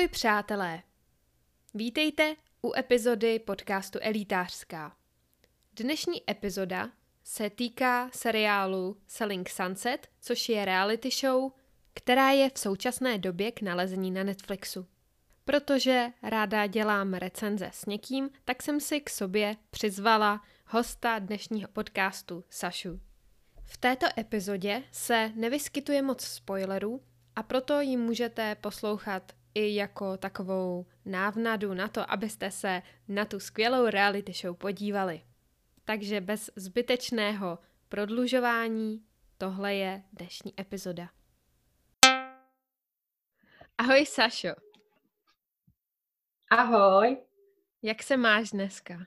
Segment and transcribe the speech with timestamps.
[0.00, 0.82] Ahoj přátelé!
[1.74, 4.96] Vítejte u epizody podcastu Elitářská.
[5.72, 6.90] Dnešní epizoda
[7.24, 11.52] se týká seriálu Selling Sunset, což je reality show,
[11.94, 14.86] která je v současné době k nalezení na Netflixu.
[15.44, 22.44] Protože ráda dělám recenze s někým, tak jsem si k sobě přizvala hosta dnešního podcastu
[22.50, 23.00] Sašu.
[23.64, 27.02] V této epizodě se nevyskytuje moc spoilerů
[27.36, 33.40] a proto ji můžete poslouchat i jako takovou návnadu na to, abyste se na tu
[33.40, 35.22] skvělou reality show podívali.
[35.84, 37.58] Takže bez zbytečného
[37.88, 39.04] prodlužování,
[39.38, 41.08] tohle je dnešní epizoda.
[43.78, 44.48] Ahoj Sašo.
[46.50, 47.16] Ahoj.
[47.82, 48.98] Jak se máš dneska?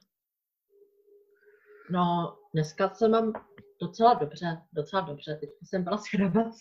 [1.91, 3.33] No, dneska se mám
[3.81, 5.37] docela dobře, docela dobře.
[5.39, 6.01] Teď jsem byla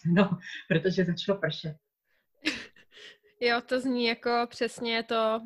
[0.07, 1.77] no, protože začalo pršet.
[3.45, 5.41] Jo, to zní jako přesně to,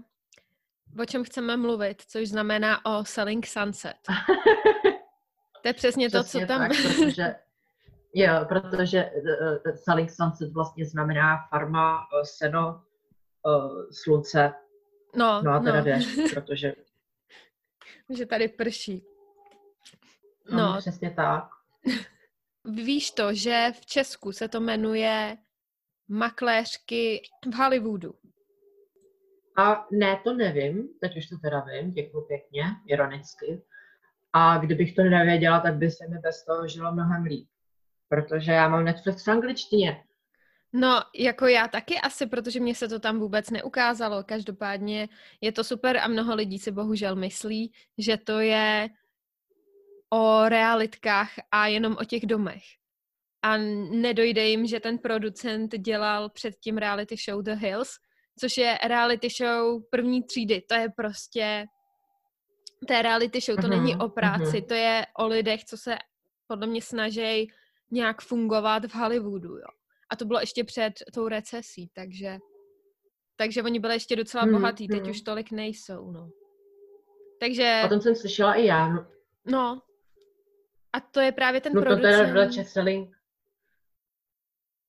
[1.00, 3.96] o čem chceme mluvit, což znamená o Selling Sunset.
[5.62, 6.68] to je přesně, přesně to, co tam...
[6.68, 7.34] Tak, protože,
[8.14, 9.10] jo, protože
[9.66, 12.84] uh, Selling Sunset vlastně znamená farma, uh, seno,
[13.46, 14.52] uh, slunce.
[15.14, 15.84] No, no a teda no.
[15.84, 16.72] jdeš, protože...
[18.16, 19.04] že tady prší.
[20.50, 21.48] No, no, přesně tak.
[22.64, 25.36] Víš to, že v Česku se to jmenuje
[26.08, 28.14] makléřky v Hollywoodu.
[29.58, 33.62] A ne, to nevím, teď už to teda vím, děkuji pěkně, ironicky.
[34.32, 37.48] A kdybych to nevěděla, tak by se mi bez toho žilo mnohem líp.
[38.08, 40.04] Protože já mám Netflix v angličtině.
[40.72, 44.24] No, jako já taky asi, protože mě se to tam vůbec neukázalo.
[44.24, 45.08] Každopádně
[45.40, 48.88] je to super a mnoho lidí si bohužel myslí, že to je
[50.10, 52.62] o realitkách a jenom o těch domech
[53.46, 53.56] a
[53.90, 57.90] nedojde jim, že ten producent dělal předtím reality show The Hills,
[58.40, 60.62] což je reality show první třídy.
[60.68, 61.66] To je prostě,
[62.86, 64.66] to je reality show, to uh-huh, není o práci, uh-huh.
[64.66, 65.96] to je o lidech, co se
[66.46, 67.50] podle mě snaží
[67.90, 69.68] nějak fungovat v Hollywoodu, jo.
[70.10, 72.38] A to bylo ještě před tou recesí, takže
[73.36, 75.10] takže oni byli ještě docela hmm, bohatí, teď hmm.
[75.10, 76.30] už tolik nejsou, no.
[77.40, 77.82] Takže...
[77.84, 78.88] O tom jsem slyšela i já.
[78.88, 79.06] No.
[79.46, 79.82] no.
[80.92, 82.34] A to je právě ten no, producent...
[82.34, 83.15] to teda selling,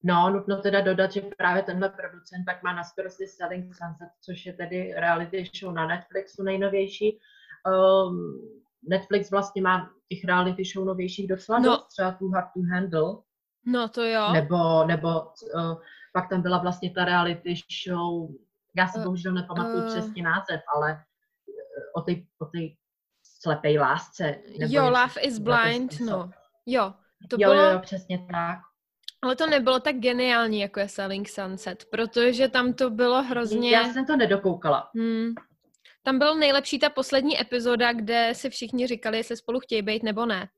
[0.07, 4.45] No, nutno teda dodat, že právě tenhle producent tak má na starosti Selling Sunset, což
[4.45, 7.19] je tedy reality show na Netflixu nejnovější.
[7.67, 8.41] Um,
[8.89, 11.65] Netflix vlastně má těch reality show novějších docela no.
[11.65, 13.15] dost, třeba Too Hard to Handle.
[13.65, 14.31] No to jo.
[14.33, 15.09] Nebo, nebo
[15.55, 15.81] uh,
[16.13, 18.29] pak tam byla vlastně ta reality show,
[18.77, 21.03] já si uh, bohužel nepamatuju uh, přesně název, ale
[21.95, 22.77] o té o tej
[23.23, 24.35] slepej lásce.
[24.59, 26.31] Nebo jo, Love is Blind, no.
[26.65, 26.93] Jo,
[27.29, 27.63] to jo, bylo...
[27.63, 28.59] jo, přesně tak.
[29.21, 33.71] Ale to nebylo tak geniální, jako je Selling Sunset, protože tam to bylo hrozně...
[33.71, 34.89] Já jsem to nedokoukala.
[34.95, 35.33] Hmm.
[36.03, 40.25] Tam byl nejlepší ta poslední epizoda, kde si všichni říkali, jestli spolu chtějí být nebo
[40.25, 40.49] ne.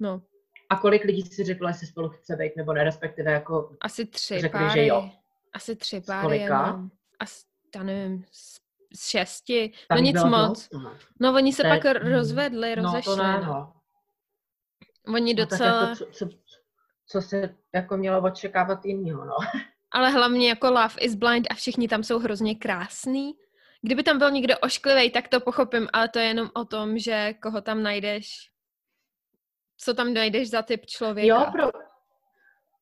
[0.00, 0.22] No.
[0.70, 3.76] A kolik lidí si řeklo, jestli spolu chce být nebo ne, respektive jako...
[3.80, 4.80] Asi tři řekli, páry.
[4.80, 5.10] Že jo.
[5.52, 6.22] Asi tři páry.
[6.22, 6.66] kolika?
[6.66, 6.90] Jenom.
[7.20, 7.44] Asi,
[7.76, 8.60] já nevím, z,
[8.94, 9.72] z šesti.
[9.88, 10.68] Tam no nic moc.
[10.72, 10.96] No.
[11.20, 13.10] no oni se Teď, pak rozvedli, rozešli.
[13.10, 13.72] No to ne, no.
[15.14, 15.80] Oni docela...
[15.80, 16.36] No, tak jako, co, co,
[17.10, 19.34] co se jako mělo očekávat jiného, no.
[19.90, 23.34] Ale hlavně jako Love is Blind a všichni tam jsou hrozně krásný.
[23.82, 27.34] Kdyby tam byl někdo ošklivý, tak to pochopím, ale to je jenom o tom, že
[27.42, 28.50] koho tam najdeš,
[29.76, 31.34] co tam najdeš za typ člověka.
[31.34, 31.70] Jo, pro,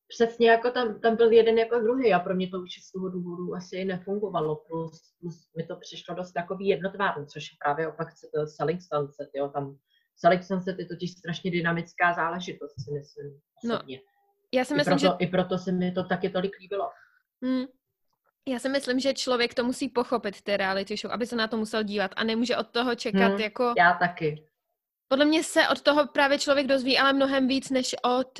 [0.07, 3.09] přesně jako tam, tam byl jeden jako druhý a pro mě to už z toho
[3.09, 8.07] důvodu asi nefungovalo, plus, plus mi to přišlo dost takový jednotvárný, což je právě opak
[8.45, 9.77] Selling Sunset, jo, tam
[10.15, 13.97] Selling Sunset je totiž strašně dynamická záležitost, si myslím, no, osobně.
[13.97, 14.08] No,
[14.53, 15.25] já si myslím, I proto, že...
[15.25, 16.89] I proto se mi to taky tolik líbilo.
[17.41, 17.65] Hmm.
[18.47, 21.57] Já si myslím, že člověk to musí pochopit, ty reality show, aby se na to
[21.57, 23.73] musel dívat a nemůže od toho čekat hmm, jako...
[23.77, 24.45] Já taky.
[25.07, 28.39] Podle mě se od toho právě člověk dozví, ale mnohem víc než od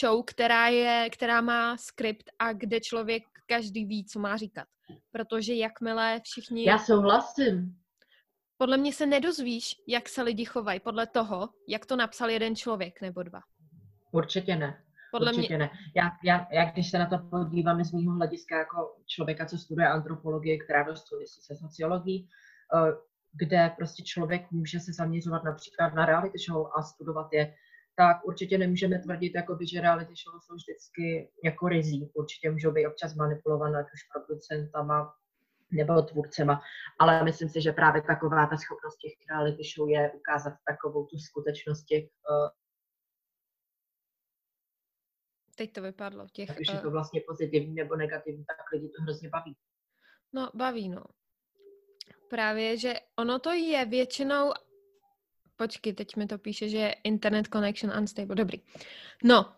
[0.00, 4.68] show, která, je, která má skript a kde člověk každý ví, co má říkat.
[5.10, 6.64] Protože jakmile všichni...
[6.64, 7.76] Já souhlasím.
[8.56, 13.00] Podle mě se nedozvíš, jak se lidi chovají, podle toho, jak to napsal jeden člověk
[13.00, 13.40] nebo dva.
[14.12, 14.84] Určitě ne.
[15.12, 15.58] Podle Určitě mě...
[15.58, 15.70] ne.
[15.96, 19.88] Já, já, já, když se na to podívám z mého hlediska jako člověka, co studuje
[19.88, 22.28] antropologii, která dost souvisí se sociologií,
[22.76, 22.92] eh,
[23.32, 27.54] kde prostě člověk může se zaměřovat například na reality show a studovat je,
[27.96, 32.10] tak určitě nemůžeme tvrdit, jakoby, že reality show jsou vždycky jako rizí.
[32.14, 35.14] Určitě můžou být občas manipulované, ať už producentama
[35.72, 36.60] nebo tvůrcema,
[36.98, 41.18] ale myslím si, že právě taková ta schopnost těch reality show je ukázat takovou tu
[41.18, 42.48] skutečnost těch uh,
[45.62, 46.26] Teď to vypadlo.
[46.32, 49.56] Těch, už je to vlastně pozitivní nebo negativní, tak lidi to hrozně baví.
[50.32, 51.04] No, baví, no.
[52.28, 54.52] Právě, že ono to je většinou...
[55.56, 58.34] Počkej, teď mi to píše, že je internet connection unstable.
[58.34, 58.58] Dobrý.
[59.24, 59.52] No,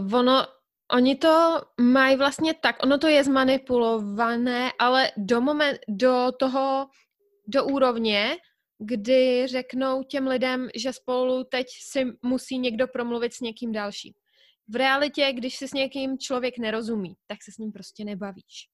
[0.00, 0.46] uh, ono,
[0.92, 6.86] oni to mají vlastně tak, ono to je zmanipulované, ale do, moment, do toho,
[7.46, 8.36] do úrovně,
[8.78, 14.14] kdy řeknou těm lidem, že spolu teď si musí někdo promluvit s někým dalším.
[14.68, 18.68] V realitě, když si s někým člověk nerozumí, tak se s ním prostě nebavíš.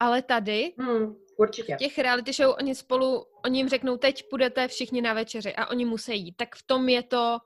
[0.00, 1.74] Ale tady, hmm, určitě.
[1.74, 5.66] v těch reality show, oni spolu, oni jim řeknou, teď půjdete všichni na večeři a
[5.66, 6.36] oni musí jít.
[6.36, 7.38] Tak v tom je to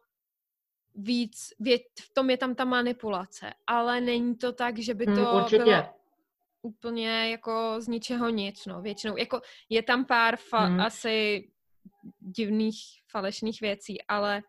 [0.94, 5.16] víc, vě, v tom je tam ta manipulace, ale není to tak, že by Hmm,
[5.16, 5.64] to určitě.
[5.64, 5.84] bylo
[6.62, 9.16] úplně jako z ničeho nic, no, většinou.
[9.16, 10.80] Jako je tam pár fa- Hmm.
[10.80, 11.48] asi
[12.20, 12.76] divných,
[13.10, 14.42] falešných věcí, ale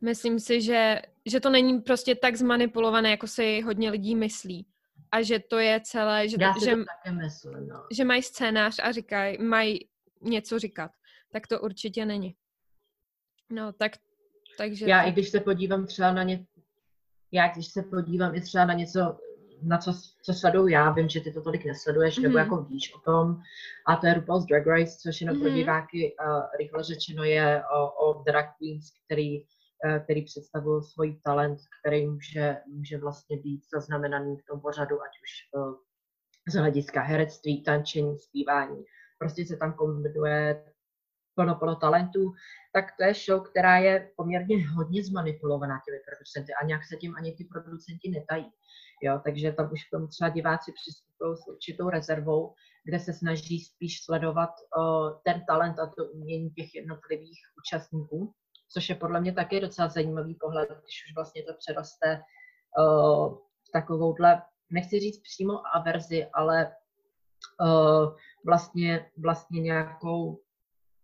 [0.00, 4.66] myslím si, že, že to není prostě tak zmanipulované, jako si hodně lidí myslí.
[5.12, 7.86] A že to je celé, že, Já si že, to také myslím, no.
[7.92, 9.88] že mají scénář a říkají, mají
[10.22, 10.90] něco říkat.
[11.32, 12.34] Tak to určitě není.
[13.50, 13.92] No, tak,
[14.58, 14.86] takže...
[14.88, 15.08] Já tak.
[15.08, 16.46] i když se podívám třeba na ně,
[17.32, 19.18] já když se podívám i třeba na něco,
[19.62, 19.92] na co,
[20.22, 22.22] co sleduju já, vím, že ty to tolik nesleduješ, mm-hmm.
[22.22, 22.38] nebo Mhm.
[22.38, 23.40] jako víš o tom,
[23.86, 25.40] a to je RuPaul's Drag Race, což jenom mm-hmm.
[25.40, 25.56] pro Mhm.
[25.58, 29.44] diváky uh, rychle řečeno je o, o drag queens, který,
[30.04, 35.60] který představují svůj talent, který může, může vlastně být zaznamenaný v tom pořadu, ať už
[35.60, 35.74] uh,
[36.48, 38.84] z hlediska herectví, tančení, zpívání.
[39.18, 40.64] Prostě se tam kombinuje
[41.34, 42.32] plno, plno talentů,
[42.72, 47.14] tak to je show, která je poměrně hodně zmanipulovaná těmi producenty a nějak se tím
[47.16, 48.50] ani ty producenti netají.
[49.02, 52.54] Jo, takže tam už k tomu třeba diváci přistupují s určitou rezervou,
[52.84, 58.34] kde se snaží spíš sledovat uh, ten talent a to umění těch jednotlivých účastníků,
[58.68, 62.22] což je podle mě taky docela zajímavý pohled, když už vlastně to přeroste
[62.78, 66.76] uh, v takovouhle, nechci říct přímo averzi, ale
[67.60, 70.40] uh, vlastně, vlastně nějakou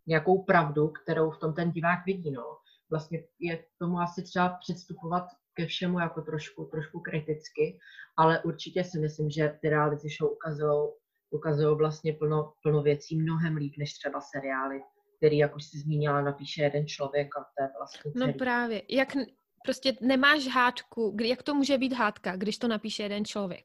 [0.06, 2.30] nějakou pravdu, kterou v tom ten divák vidí.
[2.30, 2.58] No.
[2.90, 5.24] Vlastně je tomu asi třeba předstupovat
[5.54, 7.78] ke všemu jako trošku, trošku kriticky,
[8.16, 10.88] ale určitě si myslím, že ty reality show ukazují
[11.30, 14.82] ukazují vlastně plno, plno věcí mnohem líp než třeba seriály,
[15.22, 18.38] který, jak už jsi zmínila, napíše jeden člověk a to je vlastně No celý.
[18.38, 18.82] právě.
[18.88, 19.08] Jak
[19.64, 23.64] prostě nemáš hádku, kdy, jak to může být hádka, když to napíše jeden člověk?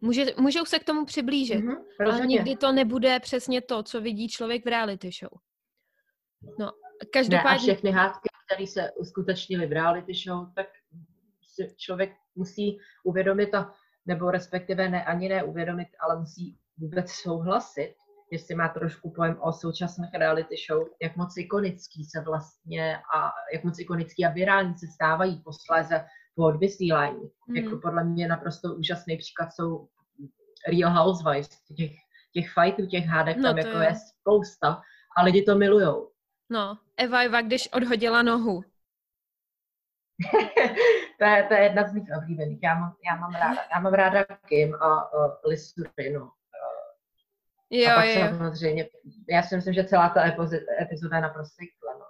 [0.00, 1.76] Může, můžou se k tomu přiblížit, Mhm,
[2.06, 5.38] ale nikdy to nebude přesně to, co vidí člověk v reality show.
[6.58, 6.72] No, Ne,
[7.02, 7.58] a každopádně...
[7.58, 10.66] všechny hádky, které se uskutečnily v reality show, tak
[11.54, 13.74] si člověk musí uvědomit, a,
[14.06, 17.94] nebo respektive ne, ani ne uvědomit, ale musí vůbec souhlasit,
[18.34, 23.64] jestli má trošku pojem o současných reality show, jak moc ikonický se vlastně a jak
[23.64, 26.04] moc ikonický a virální se stávají posléze
[26.36, 27.30] po odvysílání.
[27.48, 27.56] Hmm.
[27.56, 29.88] Jako podle mě naprosto úžasný příklad jsou
[30.68, 31.90] Real Housewives, těch,
[32.32, 33.80] těch fightů, těch hádek, No tam jako jo.
[33.80, 34.82] je spousta
[35.16, 36.10] a lidi to milujou.
[36.50, 38.62] No, Eva Eva, když odhodila nohu.
[41.18, 42.62] to, je, to je jedna z mých oblíbených.
[42.62, 46.30] Já mám, já mám ráda, já mám ráda Kim a uh, Lisu Rinu.
[47.76, 48.88] Jo, a pak jo, samozřejmě,
[49.28, 50.26] já si myslím, že celá ta
[50.80, 51.62] epizoda, je naprosto
[51.98, 52.06] no.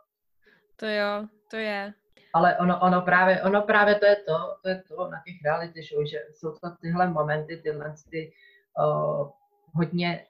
[0.76, 1.93] to jo, to je.
[2.32, 5.82] Ale ono, ono, právě, ono právě to je to, to je to na těch reality
[5.82, 8.33] show, že jsou to tyhle momenty, tyhle ty
[8.78, 9.30] uh,
[9.75, 10.26] hodně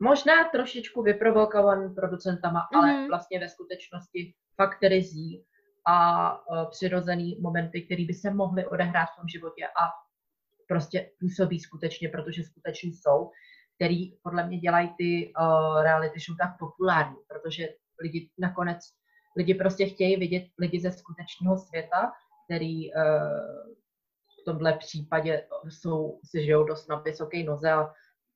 [0.00, 2.78] možná trošičku vyprovokovaný producentama, mm-hmm.
[2.78, 3.08] ale Mhm.
[3.08, 5.44] vlastně ve skutečnosti fakt rizí
[5.86, 9.88] a uh, přirozený momenty, které by se mohly odehrát v tom životě a
[10.68, 13.30] prostě působí skutečně, protože skuteční jsou,
[13.80, 17.68] který podle mě dělají ty uh, reality show tak populární, protože
[18.02, 18.78] lidi nakonec,
[19.36, 22.12] lidi prostě chtějí vidět lidi ze skutečného světa,
[22.44, 23.02] který uh,
[24.40, 27.92] v tomhle případě jsou, si žijou dost na vysoké noze a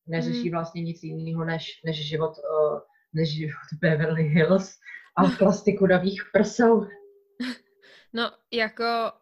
[0.07, 2.81] neřeší vlastně nic jiného než, než život uh,
[3.13, 4.79] než život Beverly Hills
[5.17, 6.87] a plastiku nových prsou.
[8.17, 9.13] No, jako,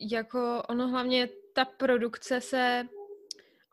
[0.00, 2.88] jako ono hlavně, ta produkce se,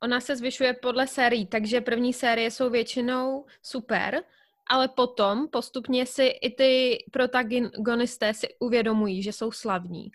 [0.03, 4.23] ona se zvyšuje podle sérií, takže první série jsou většinou super,
[4.69, 10.11] ale potom postupně si i ty protagonisté si uvědomují, že jsou slavní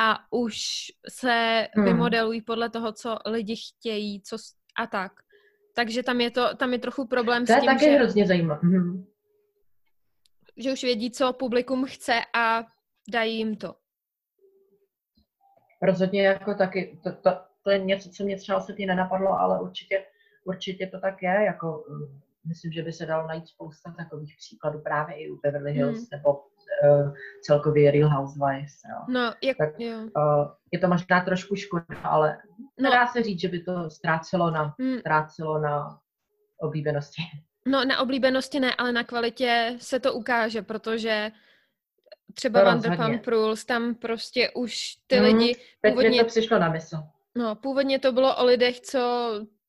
[0.00, 0.56] a už
[1.08, 1.84] se Hmm.
[1.84, 4.36] vymodelují podle toho, co lidi chtějí, co
[4.78, 5.12] a tak.
[5.74, 8.26] Takže tam je to, tam je trochu problém To s je tím, taky že, hrozně
[8.26, 8.60] zajímavé.
[8.62, 9.06] Mhm.
[10.56, 12.64] že už vědí, co publikum chce a
[13.08, 13.74] dají jim to.
[15.82, 17.30] Rozhodně jako taky, to, to,
[17.68, 20.04] to je něco, co mě třeba osobně nenapadlo, ale určitě,
[20.44, 24.80] určitě to tak je, jako mm, myslím, že by se dalo najít spousta takových příkladů
[24.80, 26.06] právě i u Beverly Hills Hmm.
[26.12, 28.72] nebo uh, celkově Real Housewives.
[28.90, 28.96] Jo.
[29.08, 29.98] No, jak, Tak- jo.
[29.98, 32.38] Uh, je to možná trošku škoda, ale
[32.80, 34.98] No, dá se říct, že by to ztrácelo na, hmm.
[34.98, 35.98] ztrácelo na
[36.60, 37.22] oblíbenosti.
[37.66, 41.30] No, na oblíbenosti ne, ale na kvalitě se to ukáže, protože
[42.34, 45.54] třeba Vanderpump Rules, tam prostě už ty mm, lidi...
[45.80, 46.96] Teď původně, to přišlo na mysl.
[47.38, 49.00] No, původně to bylo o lidech, co,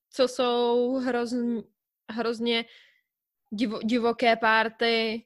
[0.10, 1.64] co jsou hrozně,
[2.12, 2.66] hrozně
[3.52, 5.26] divo, divoké párty,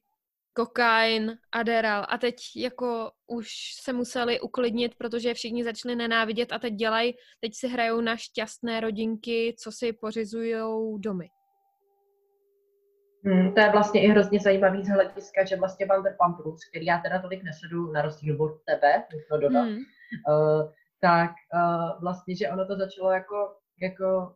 [0.54, 3.48] kokain, Adderall a teď jako už
[3.82, 8.80] se museli uklidnit, protože všichni začali nenávidět a teď dělají, teď si hrajou na šťastné
[8.80, 10.56] rodinky, co si pořizují
[10.98, 11.28] domy.
[13.26, 16.98] Hmm, to je vlastně i hrozně zajímavý z hlediska, že vlastně Vanderpump Rules, který já
[16.98, 19.78] teda tolik nesedu na rozdíl od tebe, to dodat, hmm.
[19.78, 20.72] uh,
[21.04, 24.36] tak uh, vlastně, že ono to začalo jako, jako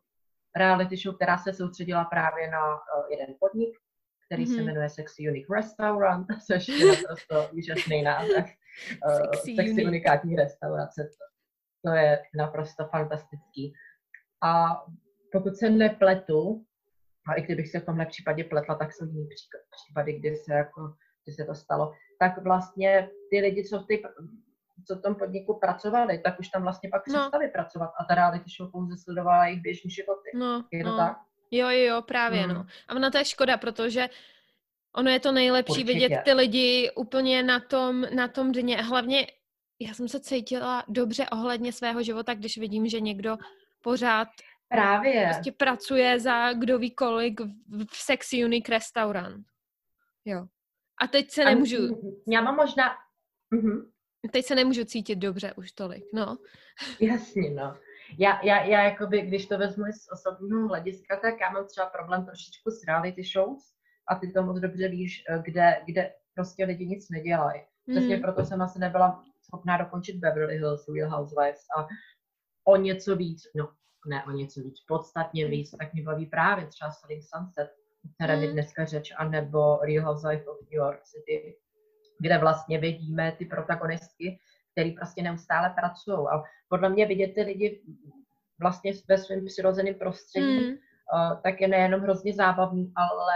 [0.56, 3.78] reality show, která se soustředila právě na uh, jeden podnik,
[4.26, 4.56] který mm-hmm.
[4.56, 8.46] se jmenuje Sexy Unique Restaurant, což je naprosto úžasný název.
[9.08, 11.04] Uh, sexy, sexy unikátní restaurace.
[11.04, 13.74] To, to je naprosto fantastický.
[14.44, 14.66] A
[15.32, 16.66] pokud se nepletu,
[17.28, 19.28] a i kdybych se v tomhle případě pletla, tak jsou jiný
[19.72, 20.94] případy, kdy se, jako,
[21.24, 24.04] kdy se to stalo, tak vlastně ty lidi, co v, ty,
[24.86, 27.14] co v tom podniku pracovali, tak už tam vlastně pak no.
[27.14, 30.30] přestali pracovat a ta reality show pouze sledovala jejich běžní životy.
[30.36, 30.98] No, je to no.
[30.98, 31.18] tak?
[31.52, 32.54] Jo, jo, právě, mm.
[32.54, 32.66] no.
[32.88, 34.10] A ono to je škoda, protože
[34.96, 35.94] ono je to nejlepší Určitě.
[35.94, 38.82] vidět ty lidi úplně na tom, na tom dně.
[38.82, 39.28] Hlavně
[39.80, 43.38] já jsem se cítila dobře ohledně svého života, když vidím, že někdo
[43.82, 44.28] pořád
[44.70, 45.24] Právě.
[45.24, 47.42] Prostě pracuje za kdo ví kolik
[47.92, 49.46] v Sexy Unique restaurant.
[50.26, 50.48] Jo.
[51.02, 51.78] A teď se nemůžu...
[52.28, 52.84] Já mám možná...
[53.54, 53.92] Uh-huh.
[54.32, 56.38] Teď se nemůžu cítit dobře už tolik, no.
[57.00, 57.78] Jasně, no.
[58.18, 62.26] Já, já, já jakoby, když to vezmu z osobního hlediska, tak já mám třeba problém
[62.26, 63.64] trošičku s reality shows
[64.10, 67.62] a ty to moc dobře víš, eh, kde, kde prostě lidi nic nedělají.
[67.92, 68.22] Přesně mm.
[68.22, 71.88] proto jsem asi nebyla schopná dokončit Beverly Hills, Real Housewives a
[72.64, 73.70] o něco víc, no
[74.08, 77.70] ne o něco víc, podstatně víc, tak mě baví právě třeba Selling Sunset,
[78.16, 78.54] které mi mm.
[78.54, 81.58] dneska řeč, anebo Real Housewives of New York City,
[82.20, 84.40] kde vlastně vidíme ty protagonistky,
[84.72, 86.18] který prostě neustále pracují.
[86.18, 87.82] A podle mě vidět ty lidi
[88.60, 90.74] vlastně ve svém přirozeném prostředí, mm.
[90.74, 93.34] uh, tak je nejenom hrozně zábavný, ale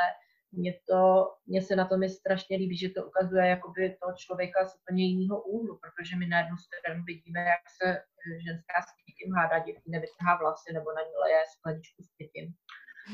[0.52, 4.68] mě, to, mě se na tom je strašně líbí, že to ukazuje jakoby toho člověka
[4.68, 8.04] z úplně jiného úhlu, protože my na jednu stranu vidíme, jak se
[8.46, 12.54] ženská s pitím hádá, děvky nevytrhá vlasy nebo na ní leje skleničku s pitím.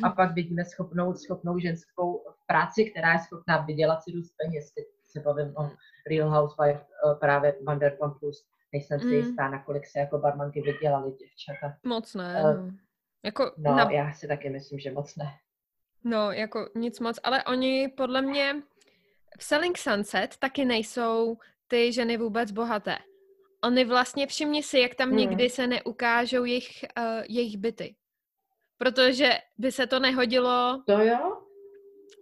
[0.04, 4.74] A pak vidíme schopnou, schopnou ženskou v práci, která je schopná vydělat si dost peněz.
[5.08, 5.72] Se bavím o
[6.10, 8.46] Real Housewife eh, právě Vanderpump Plus.
[8.74, 9.14] Nejsem si mm.
[9.14, 11.78] jistá, nakolik se jako barmanky vydělali děvčata.
[11.84, 12.44] Moc ne.
[12.44, 12.72] Uh,
[13.24, 13.92] jako no, na...
[13.92, 15.26] já si taky myslím, že moc ne.
[16.04, 18.56] No, jako nic moc, ale oni podle mě
[19.38, 21.38] v Selling Sunset taky nejsou
[21.68, 22.98] ty ženy vůbec bohaté.
[23.64, 25.18] Oni vlastně, všimni si, jak tam hmm.
[25.18, 27.96] nikdy se neukážou jejich, uh, jejich byty.
[28.78, 30.84] Protože by se to nehodilo...
[30.86, 31.37] To jo?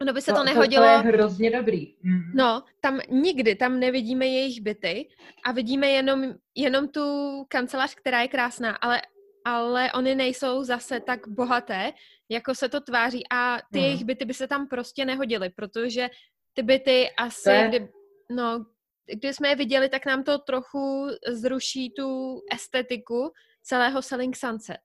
[0.05, 0.83] No by se to, to nehodilo...
[0.83, 1.95] To, to je hrozně dobrý.
[2.03, 2.31] Mm.
[2.35, 5.09] No, tam nikdy, tam nevidíme jejich byty
[5.45, 7.01] a vidíme jenom, jenom tu
[7.47, 9.01] kancelář, která je krásná, ale,
[9.45, 11.93] ale oni nejsou zase tak bohaté,
[12.29, 13.85] jako se to tváří a ty mm.
[13.85, 16.09] jejich byty by se tam prostě nehodily, protože
[16.53, 17.67] ty byty asi, je...
[17.67, 17.87] kdy,
[18.31, 18.65] no,
[19.13, 23.31] když jsme je viděli, tak nám to trochu zruší tu estetiku
[23.63, 24.81] celého Selling Sunset.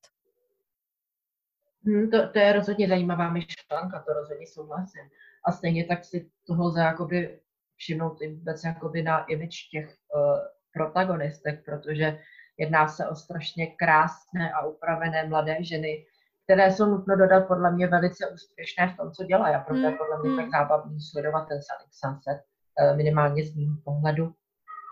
[1.87, 5.03] Hmm, to, to je rozhodně zajímavá myšlenka, to rozhodně souhlasím.
[5.45, 7.41] A stejně tak si toho lze jakoby
[7.77, 10.39] všimnout i vůbec jakoby na image těch uh,
[10.75, 12.19] protagonistek, protože
[12.59, 16.07] jedná se o strašně krásné a upravené mladé ženy,
[16.45, 19.55] které jsou nutno dodat podle mě velice úspěšné v tom, co dělají.
[19.55, 20.51] A proto je podle mě tak hmm.
[20.51, 21.61] zábavný sledovat ten
[21.91, 22.41] Sunset,
[22.83, 24.25] uh, minimálně z mého pohledu.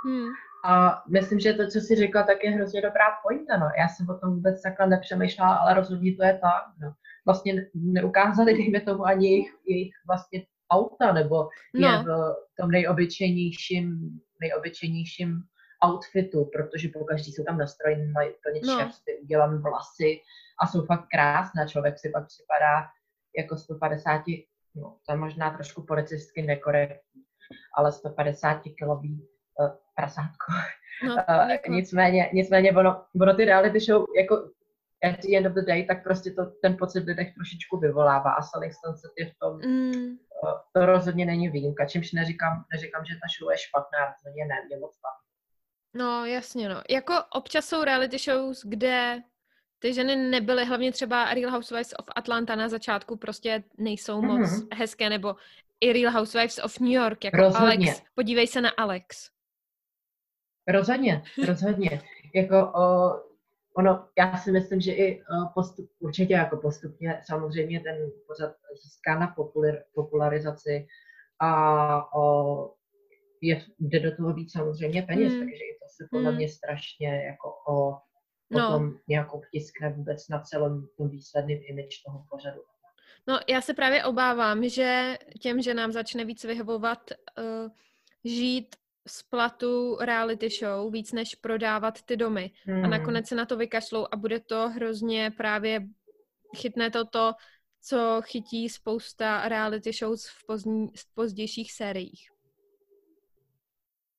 [0.07, 0.29] Hmm.
[0.65, 3.57] A myslím, že to, co jsi řekla, tak je hrozně dobrá pointa.
[3.57, 3.67] No.
[3.79, 6.65] Já jsem o tom vůbec takhle nepřemýšlela, ale rozhodně to je tak.
[6.83, 6.93] No.
[7.27, 11.89] Vlastně neukázali, dejme tomu, ani jejich, jejich vlastně auta, nebo no.
[11.89, 15.43] je v tom nejobyčejnějším, nejobyčejnějším
[15.85, 18.79] outfitu, protože po každý jsou tam nastrojení, mají úplně no.
[18.79, 20.21] čerstvě udělané vlasy
[20.63, 21.69] a jsou fakt krásné.
[21.69, 22.87] Člověk si pak připadá
[23.39, 24.23] jako 150,
[24.75, 27.23] no to je možná trošku policistsky nekorektní,
[27.77, 29.29] ale 150 kilový
[29.61, 30.47] uh, prasátko.
[31.07, 34.35] No, uh, nicméně, nicméně ono, ono ty reality show jako
[35.05, 38.31] at the end of the day, tak prostě to, ten pocit v lidech trošičku vyvolává
[38.33, 40.11] a Selling Sunset je v tom, mm.
[40.43, 44.57] uh, to rozhodně není výjimka, čímž neříkám, neříkám, že ta show je špatná, rozhodně ne,
[44.67, 44.99] mě moc
[45.95, 46.83] No, jasně, no.
[46.91, 49.23] Jako občas jsou reality shows, kde
[49.79, 54.39] ty ženy nebyly, hlavně třeba Real Housewives of Atlanta na začátku prostě nejsou mm-hmm.
[54.39, 55.37] moc hezké, nebo
[55.81, 57.87] i Real Housewives of New York, jako rozhodně.
[57.87, 58.03] Alex.
[58.15, 59.31] Podívej se na Alex.
[60.69, 62.03] Rozhodně, rozhodně.
[62.35, 63.15] jako o,
[63.77, 65.23] ono, já si myslím, že i
[65.55, 70.87] postup, určitě jako postupně samozřejmě ten pořad získá na popular, popularizaci
[71.41, 72.75] a o,
[73.41, 75.39] je, jde do toho víc samozřejmě peněz, mm.
[75.39, 76.37] takže i to se podle mm.
[76.37, 78.01] mě strašně jako o, o
[78.51, 78.73] no.
[78.73, 82.61] tom nějakou tiskne vůbec na celém tom výsledným image toho pořadu.
[83.27, 87.71] No, já se právě obávám, že těm, že nám začne víc vyhovovat uh,
[88.25, 88.77] žít
[89.09, 92.51] z platu reality show víc než prodávat ty domy.
[92.67, 92.85] Hmm.
[92.85, 95.81] A nakonec se na to vykašlou a bude to hrozně právě,
[96.57, 97.33] chytne to to,
[97.81, 102.29] co chytí spousta reality shows v, pozdní, v pozdějších sériích.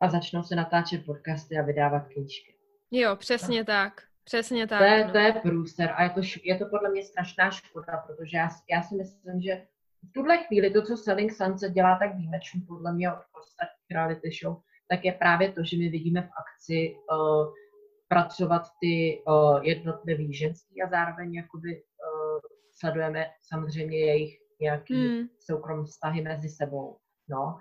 [0.01, 2.55] A začnou se natáčet podcasty a vydávat knížky.
[2.91, 3.65] Jo, přesně no.
[3.65, 4.01] tak.
[4.23, 4.79] Přesně tak.
[4.79, 5.11] To je, no.
[5.11, 8.81] to je průser a je to, je to podle mě strašná škoda, protože já, já
[8.81, 9.67] si myslím, že
[10.03, 14.29] v tuhle chvíli to, co Selling Sunset dělá tak výjimečně podle mě od ostatních reality
[14.43, 14.57] show,
[14.89, 17.53] tak je právě to, že my vidíme v akci uh,
[18.07, 22.39] pracovat ty uh, jednotlivý ženský a zároveň jakoby uh,
[22.73, 25.27] sledujeme samozřejmě jejich nějaký hmm.
[25.39, 26.97] soukromé vztahy mezi sebou.
[27.29, 27.57] No.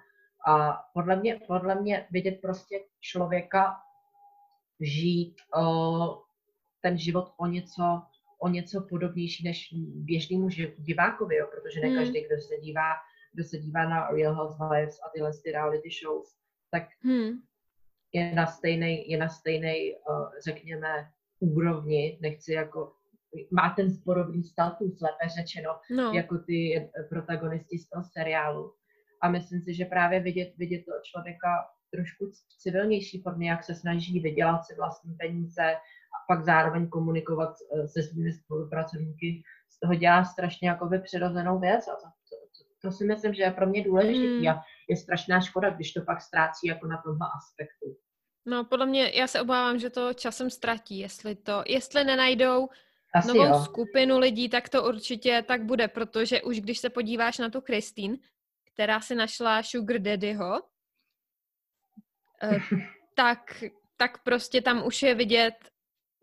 [0.46, 3.76] A podle mě, podle mě vidět prostě člověka
[4.80, 6.14] žít uh,
[6.80, 8.02] ten život o něco,
[8.38, 11.46] o něco podobnější než běžnému divákovi, jo?
[11.54, 11.98] protože ne hmm.
[11.98, 12.92] každý, kdo se dívá,
[13.32, 16.37] kdo se dívá na Real Housewives a tyhle ty reality shows,
[16.70, 17.30] tak hmm.
[18.12, 19.74] je na stejné, je na stejné,
[20.10, 21.08] uh, řekněme,
[21.40, 22.92] úrovni, nechci jako,
[23.50, 26.12] má ten zborový status, lépe řečeno, no.
[26.12, 28.74] jako ty protagonisti z toho seriálu.
[29.22, 31.48] A myslím si, že právě vidět, vidět toho člověka
[31.90, 37.54] trošku v civilnější formě, jak se snaží vydělat si vlastní peníze a pak zároveň komunikovat
[37.74, 42.92] eh, se svými spolupracovníky, z toho dělá strašně jakoby přirozenou věc a to, to, to,
[42.92, 44.48] si myslím, že je pro mě důležité mm.
[44.48, 47.96] a je strašná škoda, když to pak ztrácí jako na tomhle aspektu.
[48.46, 52.68] No, podle mě, já se obávám, že to časem ztratí, jestli to, jestli nenajdou
[53.14, 53.64] Asi novou jo.
[53.64, 58.18] skupinu lidí, tak to určitě tak bude, protože už když se podíváš na tu Kristýn,
[58.72, 60.62] která si našla Sugar Daddyho,
[62.42, 62.58] eh,
[63.14, 63.64] tak,
[63.96, 65.54] tak prostě tam už je vidět,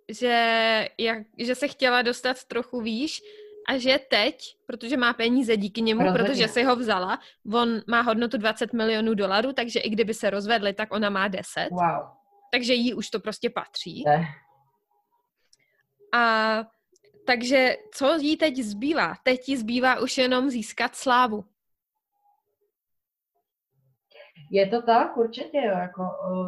[0.10, 3.22] že, jak, že se chtěla dostat trochu výš
[3.68, 6.26] a že teď, protože má peníze díky němu, Rozhodně.
[6.26, 7.20] protože si ho vzala,
[7.54, 11.68] on má hodnotu 20 milionů dolarů, takže i kdyby se rozvedli, tak ona má 10.
[11.72, 12.08] Wow.
[12.52, 14.04] Takže jí už to prostě patří.
[14.08, 14.26] Ne.
[16.14, 16.64] A
[17.28, 19.14] takže co jí teď zbývá?
[19.24, 21.46] Teď jí zbývá už jenom získat slávu.
[24.52, 26.04] Je to tak, určitě, jo, jako,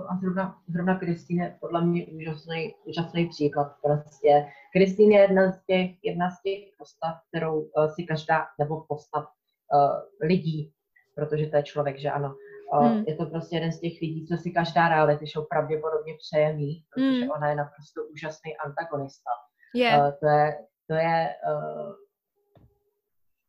[0.10, 3.76] a zrovna, zrovna Kristýn je podle mě úžasný, úžasný příklad.
[3.84, 8.86] Prostě Kristýn je jedna z těch, jedna z těch postav, kterou uh, si každá, nebo
[8.88, 10.74] postav uh, lidí,
[11.16, 12.36] protože to je člověk, že ano,
[12.74, 13.04] uh, hmm.
[13.08, 16.84] je to prostě jeden z těch lidí, co si každá reality show pravděpodobně přeje mít,
[16.90, 17.32] protože hmm.
[17.32, 19.30] ona je naprosto úžasný antagonista.
[19.76, 20.00] Yeah.
[20.00, 20.58] Uh, to je,
[20.88, 21.94] to je uh,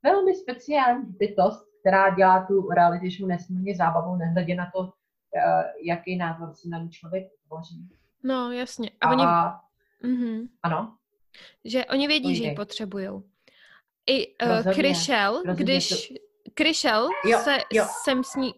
[0.02, 4.92] velmi speciální bytost, která dělá tu reality show nesmírně zábavou, nehledě na to,
[5.36, 7.88] eh, jaký názor si na ní člověk tvoří.
[8.22, 8.90] No, jasně.
[9.00, 9.24] A, a oni...
[10.04, 10.48] Mm-hmm.
[10.62, 10.96] Ano?
[11.64, 12.38] Že oni vědí, Pojde.
[12.38, 13.08] že ji potřebují.
[14.06, 16.08] I uh, Kryšel, když...
[16.08, 16.14] To...
[16.54, 17.86] Kryšel jo, se, jo.
[18.04, 18.54] jsem s ní...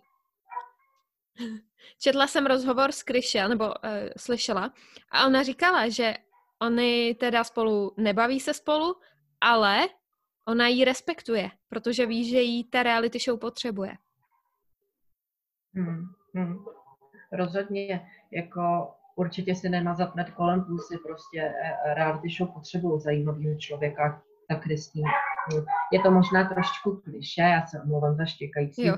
[2.01, 3.73] Četla jsem rozhovor s Kryšel, nebo uh,
[4.17, 4.73] slyšela,
[5.11, 6.15] a ona říkala, že
[6.63, 8.97] oni teda spolu nebaví se spolu,
[9.41, 9.89] ale
[10.51, 13.93] ona ji respektuje, protože ví, že jí ta reality show potřebuje.
[15.75, 16.65] Hmm, hmm.
[17.33, 24.23] Rozhodně, jako určitě si nemazat med kolem půsy, prostě eh, reality show potřebují zajímavého člověka,
[24.49, 25.05] tak Kristýn.
[25.93, 28.87] Je to možná trošičku kliše, já se omlouvám za štěkající.
[28.87, 28.97] Jo.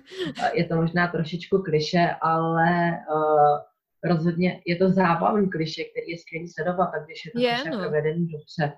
[0.54, 3.58] je to možná trošičku kliše, ale uh,
[4.04, 7.78] rozhodně je to zábavný kliše, který je skvělý sledovat, a když je to je, no.
[7.78, 8.72] provedený dobře,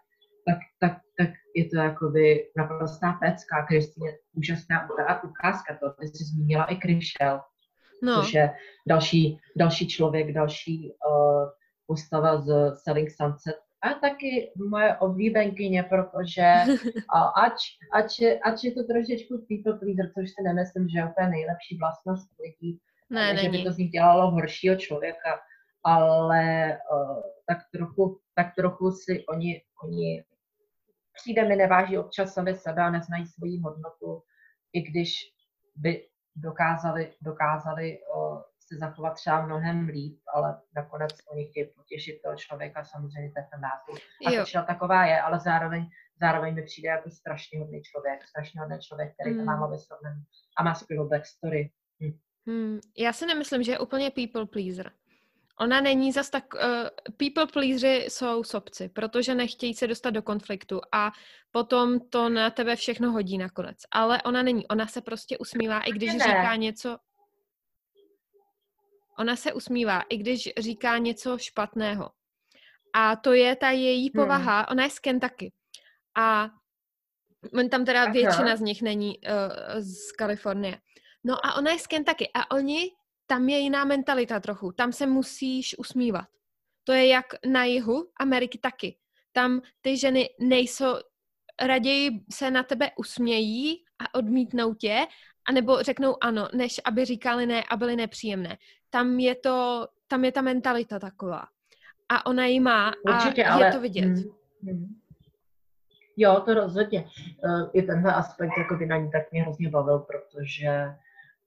[0.46, 3.66] tak, tak, tak je to jakoby naprostá pecka.
[3.68, 4.88] Kristýn je úžasná
[5.24, 7.40] ukázka, to ty jsi zmínila i Kryšel,
[8.02, 8.22] no.
[8.22, 8.50] což je
[8.88, 11.48] další, další člověk, další uh,
[11.86, 13.56] postava z Selling Sunset.
[13.82, 16.52] A taky moje oblíbenkyně, protože
[17.14, 17.60] uh, ač,
[17.92, 21.78] ač, je, ač je to trošičku people pleaser, což si nemyslím, že je úplně nejlepší
[21.78, 22.80] vlastnost lidí,
[23.10, 25.40] ne, že by to z nich dělalo horšího člověka,
[25.84, 30.24] ale uh, tak, trochu, tak trochu si oni, oni
[31.20, 34.22] přijde mi neváží občas sami sebe a neznají svoji hodnotu,
[34.72, 35.14] i když
[35.76, 36.06] by
[36.36, 42.84] dokázali, dokázali o, se zachovat třeba mnohem líp, ale nakonec oni chtějí potěšit toho člověka,
[42.84, 43.98] samozřejmě to je ten názor.
[44.26, 45.88] A to taková je, ale zároveň,
[46.20, 49.38] zároveň mi přijde jako strašně hodný člověk, strašně hodný člověk, který hmm.
[49.38, 50.22] to má vyslovnen
[50.58, 51.70] a má skvělou backstory.
[52.02, 52.18] Hm.
[52.46, 52.80] Hmm.
[52.98, 54.92] Já si nemyslím, že je úplně people pleaser.
[55.60, 56.54] Ona není zas tak...
[56.54, 61.12] Uh, people pleasery jsou sobci, protože nechtějí se dostat do konfliktu a
[61.50, 63.78] potom to na tebe všechno hodí nakonec.
[63.90, 64.66] Ale ona není.
[64.66, 66.24] Ona se prostě usmívá, i když ne.
[66.24, 66.98] říká něco...
[69.18, 72.10] Ona se usmívá, i když říká něco špatného.
[72.92, 74.24] A to je ta její hmm.
[74.24, 74.56] povaha.
[74.58, 74.66] Hmm.
[74.70, 75.52] Ona je z Kentucky.
[76.16, 76.50] A
[77.58, 78.12] on tam teda Aha.
[78.12, 80.78] většina z nich není uh, z Kalifornie.
[81.24, 82.30] No a ona je z Kentucky.
[82.34, 82.90] A oni
[83.30, 84.72] tam je jiná mentalita trochu.
[84.72, 86.26] Tam se musíš usmívat.
[86.84, 88.96] To je jak na jihu Ameriky taky.
[89.32, 90.94] Tam ty ženy nejsou,
[91.62, 95.06] raději se na tebe usmějí a odmítnou tě,
[95.48, 98.56] anebo řeknou ano, než aby říkali ne a byly nepříjemné.
[98.90, 101.42] Tam je to, tam je ta mentalita taková.
[102.08, 103.66] A ona ji má Určitě, a ale...
[103.66, 104.04] je to vidět.
[104.04, 104.24] Hmm.
[104.62, 105.00] Hmm.
[106.16, 107.04] Jo, to rozhodně.
[107.44, 110.94] Uh, I tenhle aspekt jako by na ní tak mě hrozně bavil, protože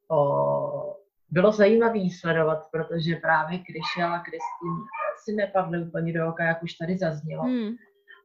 [0.08, 1.03] o,
[1.34, 4.76] bylo zajímavé sledovat, protože právě Krišel a Kristýn
[5.24, 7.43] si nepadly úplně do oka, jak už tady zaznělo.
[7.43, 7.76] Hmm.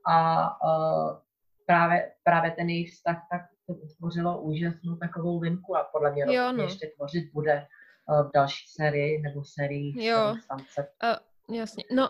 [0.07, 1.17] A uh,
[1.67, 6.53] právě, právě ten jejich vztah tak to utvořilo úžasnou takovou linku a podle mě jo,
[6.53, 6.63] no.
[6.63, 7.67] ještě tvořit bude
[8.09, 10.35] uh, v další sérii nebo sérii jo.
[11.51, 11.85] Uh, jasně.
[11.93, 12.09] No,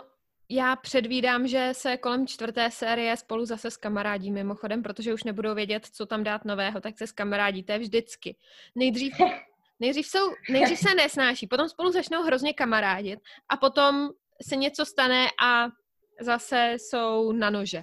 [0.48, 5.54] já předvídám, že se kolem čtvrté série spolu zase s kamarádí mimochodem, protože už nebudou
[5.54, 8.36] vědět, co tam dát nového, tak se s kamarádí, to je vždycky.
[8.74, 9.14] Nejdřív
[9.80, 14.08] Nejdřív, jsou, nejdřív se nesnáší, potom spolu začnou hrozně kamarádit a potom
[14.48, 15.68] se něco stane a
[16.20, 17.82] zase jsou na nože.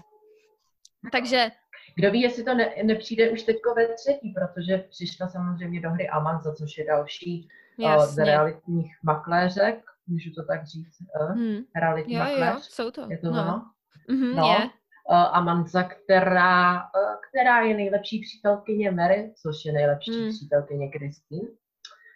[1.12, 1.52] Takže...
[1.98, 6.10] Kdo ví, jestli to ne, nepřijde už teďko ve třetí, protože přišla samozřejmě do hry
[6.10, 11.58] Amanza, což je další uh, z realitních makléřek, můžu to tak říct, uh, hmm.
[11.76, 12.54] realitní jo, makléř.
[12.54, 13.08] Jo, jsou to.
[13.10, 13.42] Je to no.
[13.42, 13.66] ono?
[14.10, 14.48] Mm-hmm, no.
[14.48, 14.66] Je.
[15.10, 20.30] Uh, Amanza, která, uh, která je nejlepší přítelkyně Mary, což je nejlepší hmm.
[20.30, 21.48] přítelkyně Kristýn.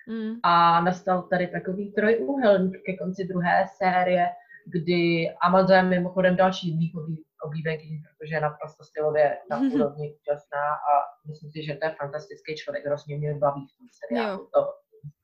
[0.10, 0.40] Mm.
[0.44, 4.26] A nastal tady takový trojúhelník ke konci druhé série,
[4.66, 6.92] kdy Amanda je mimochodem další mých
[7.46, 10.92] oblíbený, protože je naprosto stylově na úrovni úžasná a
[11.28, 14.50] myslím si, že to je fantastický člověk, hrozně mě baví v tom seriálu.
[14.54, 14.74] To,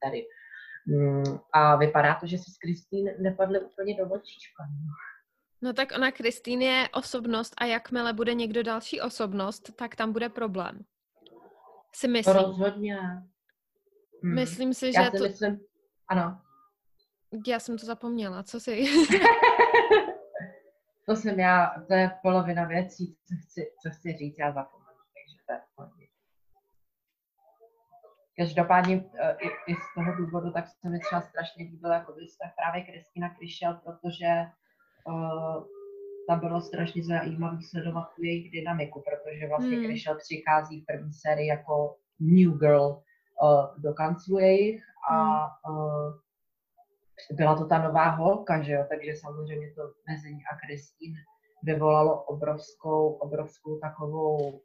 [0.03, 0.25] tady.
[0.87, 4.63] Mm, a vypadá to, že si s Kristýn nepadly úplně do očíčka.
[5.61, 10.29] No tak ona, Kristýn je osobnost a jakmile bude někdo další osobnost, tak tam bude
[10.29, 10.79] problém.
[11.95, 12.35] Si myslím.
[12.35, 12.97] Rozhodně.
[14.23, 14.36] Hmm.
[14.36, 15.23] Myslím si, já že si to...
[15.23, 15.60] Myslím,
[16.08, 16.41] ano.
[17.47, 18.86] Já jsem to zapomněla, co si?
[21.06, 25.38] to jsem já, to je polovina věcí, co chci, co chci říct, já zapomněla, takže
[25.47, 26.06] to je pohodě.
[28.38, 32.51] Každopádně e, i, i, z toho důvodu, tak se mi třeba strašně líbil jako vztah
[32.56, 34.28] právě Kristina Kryšel, protože
[35.08, 35.65] uh,
[36.28, 39.86] tam bylo strašně zajímavé sledovat tu jejich dynamiku, protože vlastně hmm.
[39.86, 43.01] Kryšel přichází v první sérii jako new girl,
[43.41, 46.13] uh, dokancluje jich a uh,
[47.31, 51.15] byla to ta nová holka, že jo, takže samozřejmě to mezi ní a Kristýn
[51.63, 54.61] vyvolalo obrovskou, obrovskou takovou,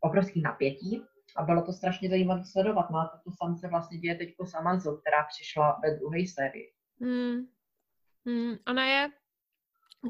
[0.00, 1.04] obrovský napětí
[1.36, 2.90] a bylo to strašně zajímavé sledovat.
[2.90, 6.18] No a to, to sam se vlastně děje teď s Amazou, která přišla ve druhé
[6.34, 6.72] sérii.
[7.00, 7.46] Hmm.
[8.26, 8.56] Hmm.
[8.68, 9.10] Ona je,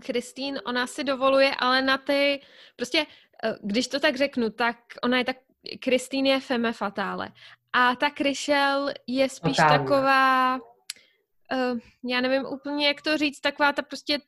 [0.07, 2.41] Kristýn, ona si dovoluje, ale na ty,
[2.77, 3.07] prostě,
[3.45, 5.37] eh, když to tak řeknu, tak ona je tak,
[5.81, 7.33] Kristýn je femme fatale
[7.75, 9.79] a ta Kryšel je spíš Totálně.
[9.79, 14.19] taková, uh, já nevím úplně, jak to říct, taková ta prostě,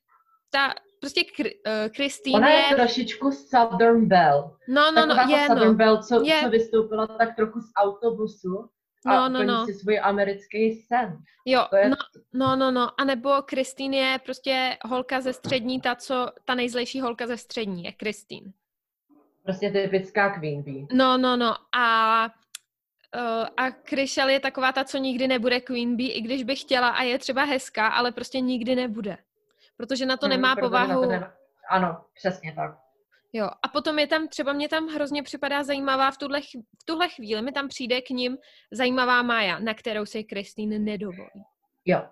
[0.50, 1.20] ta, prostě
[1.90, 4.42] Kristýna uh, Ona je trošičku Southern Belle.
[4.68, 5.74] No, no, taková no, je, Southern no.
[5.74, 6.40] Belle, co, je.
[6.42, 8.70] co vystoupila tak trochu z autobusu
[9.06, 9.66] a no, no, no.
[9.66, 11.18] si svůj americký sen.
[11.44, 11.88] Jo, je...
[11.88, 11.96] no,
[12.32, 13.00] no, no, no.
[13.00, 17.84] A nebo Kristýn je prostě holka ze střední, ta, co, ta nejzlejší holka ze střední
[17.84, 18.52] je Kristýn.
[19.42, 20.86] Prostě typická Queen Bee.
[20.92, 21.54] No, no, no.
[21.76, 22.28] A
[23.14, 26.88] Uh, a Kryšel je taková ta, co nikdy nebude Queen Bee, i když by chtěla
[26.88, 29.18] a je třeba hezká, ale prostě nikdy nebude.
[29.76, 31.02] Protože na to hmm, nemá povahu.
[31.02, 31.32] To nemá...
[31.70, 32.78] Ano, přesně tak.
[33.32, 36.40] Jo, a potom je tam, třeba mě tam hrozně připadá zajímavá, v tuhle,
[36.80, 38.36] v tuhle chvíli mi tam přijde k ním
[38.72, 41.44] zajímavá Maja, na kterou se Kristýn nedovolí.
[41.84, 42.02] Jo.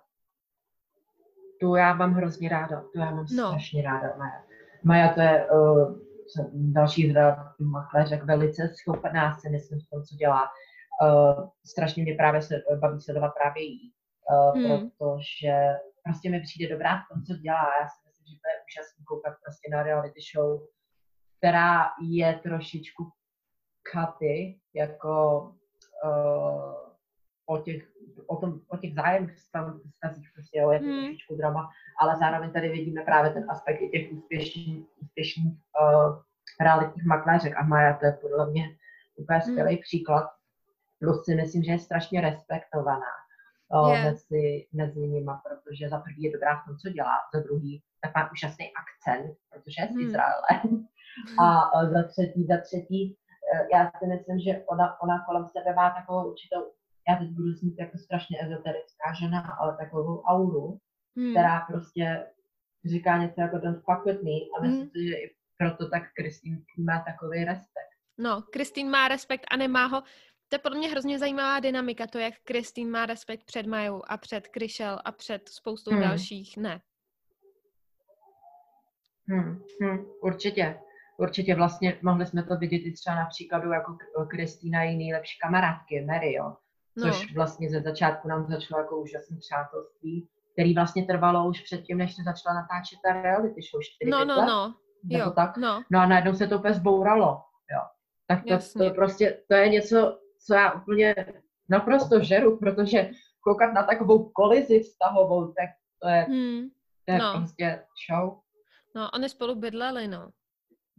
[1.61, 3.49] Tu já mám hrozně ráda, tu já mám no.
[3.49, 4.43] strašně ráda, Maja.
[4.85, 5.99] Maja to je uh,
[6.53, 10.51] další hra makléřek velice schopná, si myslím, v tom, co dělá
[11.03, 13.93] uh, strašně mě právě se, baví sledovat právě jí,
[14.31, 14.91] uh, hmm.
[14.91, 15.55] protože
[16.05, 17.65] prostě mi přijde dobrá v tom, co dělá.
[17.81, 20.67] Já si myslím, že to je úžasný koukat prostě na reality show,
[21.39, 23.11] která je trošičku
[23.93, 25.41] katy, jako
[26.05, 26.75] uh,
[27.47, 27.83] o těch,
[28.27, 31.05] o, tom, o těch zájemných vztazích, prostě jo, je to hmm.
[31.05, 31.69] trošičku drama,
[32.01, 36.23] ale zároveň tady vidíme právě ten aspekt i těch úspěšných, úspěšných uh,
[36.61, 38.77] realitních makléřek a Maja to je podle mě
[39.17, 39.53] úplně hmm.
[39.53, 40.31] skvělý příklad,
[41.01, 43.13] Plus si myslím, že je strašně respektovaná.
[43.89, 44.05] yeah.
[44.05, 48.15] mezi, mezi nimi, protože za prvý je dobrá v tom, co dělá, za druhý tak
[48.15, 50.07] má úžasný akcent, protože je z hmm.
[50.07, 50.49] Izraele.
[51.45, 55.75] A uh, za třetí, za třetí, uh, já si myslím, že ona, ona kolem sebe
[55.75, 56.61] má takovou určitou,
[57.09, 60.79] já teď budu znít jako strašně ezoterická žena, ale takovou auru,
[61.17, 61.31] hmm.
[61.31, 62.27] která prostě
[62.85, 64.91] říká něco jako fuck with me a myslím hmm.
[64.91, 65.27] si, že i
[65.59, 67.95] proto tak Kristýn má takový respekt.
[68.19, 70.03] No, Kristýn má respekt a nemá ho.
[70.55, 74.17] To je podle mě hrozně zajímavá dynamika, to, jak Kristýn má respekt před Majou a
[74.17, 76.01] před Kryšel a před spoustou hmm.
[76.01, 76.81] dalších ne.
[79.29, 80.81] Hmm, hmm, určitě.
[81.17, 83.97] Určitě vlastně mohli jsme to vidět i třeba na příkladu jako
[84.31, 86.57] Kristýna její nejlepší kamarádky, Mary, jo.
[87.03, 87.35] Což no.
[87.35, 92.23] vlastně ze začátku nám začalo jako úžasné přátelství, který vlastně trvalo už předtím, než se
[92.23, 94.75] začala natáčet ta reality show 4 No, no, no.
[95.05, 95.57] Jo, tak.
[95.57, 95.83] No.
[95.91, 97.81] no a najednou se to úplně zbouralo, jo.
[98.27, 101.15] Tak to, to prostě, to je něco, co já úplně
[101.69, 105.71] naprosto žeru, protože koukat na takovou kolizi vztahovou, tak
[106.03, 106.71] to je, hmm.
[107.05, 107.33] to je no.
[107.37, 108.41] prostě show.
[108.95, 110.31] No, oni spolu bydleli, no.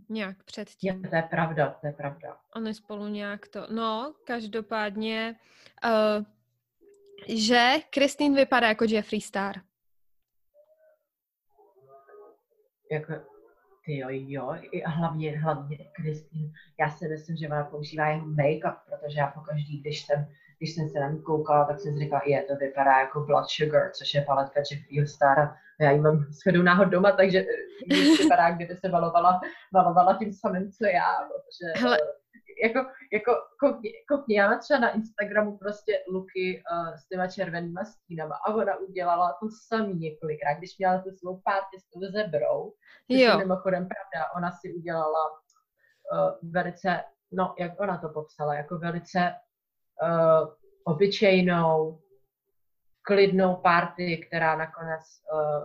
[0.09, 1.03] Nějak předtím.
[1.03, 2.37] Je, to je pravda, to je pravda.
[2.55, 3.67] Oni spolu nějak to...
[3.69, 5.35] No, každopádně,
[5.85, 6.25] uh,
[7.27, 9.55] že Kristýn vypadá jako Jeffree Star.
[12.91, 13.13] Jako,
[13.85, 18.75] ty jo, jo, a hlavně, hlavně Kristýn, já si myslím, že ona používá jeho make-up,
[18.85, 22.21] protože já pokaždý, když jsem, když jsem se na ní koukala, tak jsem si říkala,
[22.25, 25.55] je, to vypadá jako Blood Sugar, což je paletka Jeffreyho Stara.
[25.79, 27.45] Já ji mám shodou náhod doma, takže
[27.89, 29.41] mi vypadá, kdyby se valovala,
[29.73, 31.97] valovala tím samým, co já, protože Hele.
[32.63, 32.79] Jako,
[33.13, 38.35] jako koukni, koukni, já mám třeba na Instagramu prostě luky uh, s těma červenýma stínama
[38.35, 42.73] a ona udělala to samý několikrát, když měla tu svou párty s tou zebrou,
[43.11, 43.31] což jo.
[43.31, 49.33] je mimochodem pravda, ona si udělala uh, velice, no jak ona to popsala, jako velice
[50.03, 52.01] uh, obyčejnou,
[53.01, 55.01] klidnou party, která nakonec,
[55.33, 55.63] uh,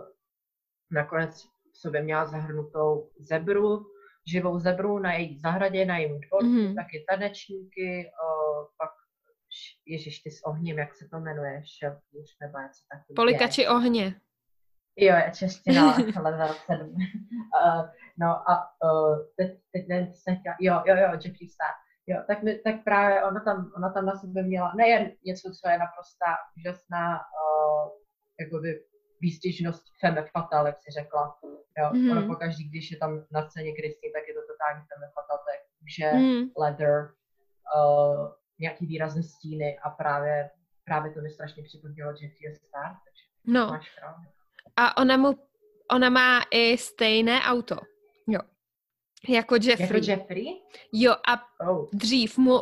[0.91, 3.90] nakonec v sobě měla zahrnutou zebru,
[4.27, 6.75] živou zebru na její zahradě, na jejím dvorku, mm-hmm.
[6.75, 8.91] taky tanečníky, uh, pak
[9.85, 13.15] Ježiš, ty s ohněm, jak se to jmenuje, šelpíř nebo něco takového.
[13.15, 14.15] Polikači ohně.
[14.97, 16.89] Jo, je čeština, level 7.
[16.89, 21.73] uh, no a uh, teď, teď nevím, jsem chtěla, jo, jo, jo, Jeffree Star.
[22.07, 25.69] Jo, tak, mi, tak právě ona tam, ona tam na sebe měla nejen něco, co
[25.69, 26.25] je naprosto
[26.57, 27.89] úžasná uh,
[28.39, 28.83] jakoby
[29.21, 31.39] výstižnost femme fatale, jak si řekla.
[31.77, 32.11] Jo, mm-hmm.
[32.11, 35.51] ono pokaždý, když je tam na scéně Kristý, tak je to totální femme fatale, to
[35.51, 36.49] je kůže, mm.
[36.57, 37.13] leather,
[37.75, 40.49] uh, nějaký výrazný stíny a právě,
[40.85, 43.67] právě to mi strašně připomnělo Jeffrey Star, takže no.
[43.67, 44.23] máš pravdu.
[44.75, 45.39] A ona mu,
[45.91, 47.75] ona má i stejné auto.
[48.27, 48.39] Jo.
[49.29, 49.87] Jako Jeffrey.
[49.87, 50.45] Jako Jeffrey?
[50.93, 51.89] Jo, a oh.
[51.93, 52.61] dřív mu uh,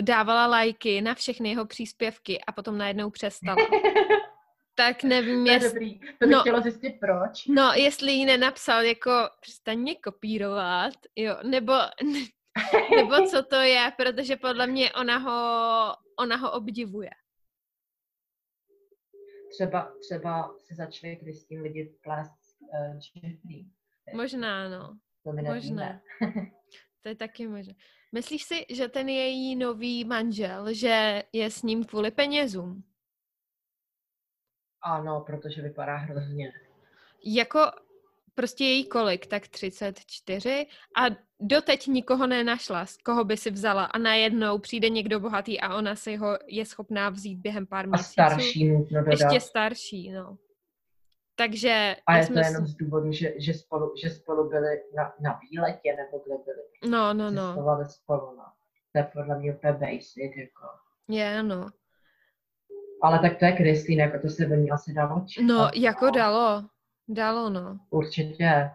[0.00, 3.56] dávala lajky na všechny jeho příspěvky a potom najednou přestala.
[4.74, 5.68] tak nevím, jestli...
[5.68, 7.46] dobrý, to bych no, chtěla zjistit proč.
[7.46, 9.10] No, jestli jí nenapsal jako
[9.40, 11.72] přestaň mě kopírovat, jo, nebo,
[12.96, 17.10] nebo co to je, protože podle mě ona ho, ona ho obdivuje.
[19.50, 23.66] Třeba, třeba se začali Kristýn lidi plést uh, Jeffrey.
[24.14, 24.98] Možná, no.
[25.24, 26.00] To mi Možná.
[27.02, 27.74] to je taky možné.
[28.12, 32.84] Myslíš si, že ten její nový manžel, že je s ním kvůli penězům?
[34.84, 36.52] Ano, protože vypadá hrozně.
[37.24, 37.60] Jako
[38.34, 40.66] prostě její kolik, tak 34
[40.96, 45.76] a doteď nikoho nenašla, z koho by si vzala a najednou přijde někdo bohatý a
[45.76, 48.20] ona si ho je schopná vzít během pár měsíců.
[48.20, 49.10] A starší nutno dodat.
[49.10, 50.38] Ještě starší, no.
[51.36, 51.96] Takže...
[52.06, 55.96] A je to jenom z důvodu, že, že, spolu, že spolu byli na, na výletě,
[55.96, 56.92] nebo kde byli.
[56.92, 57.54] No, no, no.
[57.88, 58.44] spolu, no.
[58.92, 60.66] To je podle mě úplně basic, jako.
[61.08, 61.70] Je, no.
[63.04, 65.46] Ale tak to je Kristýn, jako to se by ní asi dalo čekat.
[65.46, 66.64] No, jako dalo.
[67.08, 67.78] Dalo, no.
[67.90, 68.70] Určitě.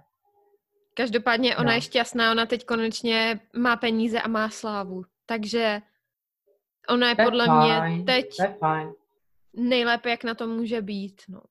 [0.93, 1.71] Každopádně ona no.
[1.71, 5.03] je šťastná, ona teď konečně má peníze a má slávu.
[5.25, 5.81] Takže
[6.89, 8.37] ona je to podle fajn, mě teď
[9.53, 11.21] nejlépe, jak na to může být.
[11.29, 11.41] No,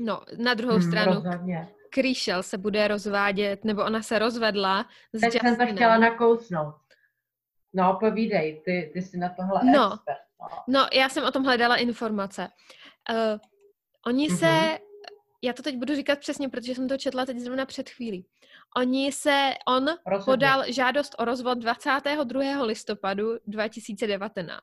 [0.00, 1.68] no na druhou hmm, stranu, rozhodně.
[1.90, 6.74] Kríšel se bude rozvádět, nebo ona se rozvedla s Teď jsem to chtěla nakousnout.
[7.74, 9.92] No, povídej, ty, ty jsi na tohle no.
[9.94, 10.31] expert.
[10.68, 10.86] No.
[10.92, 12.48] já jsem o tom hledala informace.
[13.10, 13.38] Uh,
[14.06, 14.38] oni mm-hmm.
[14.38, 14.78] se
[15.44, 18.26] já to teď budu říkat přesně, protože jsem to četla teď zrovna před chvílí.
[18.76, 20.24] Oni se, on Rozhodně.
[20.24, 22.62] podal žádost o rozvod 22.
[22.62, 24.62] listopadu 2019.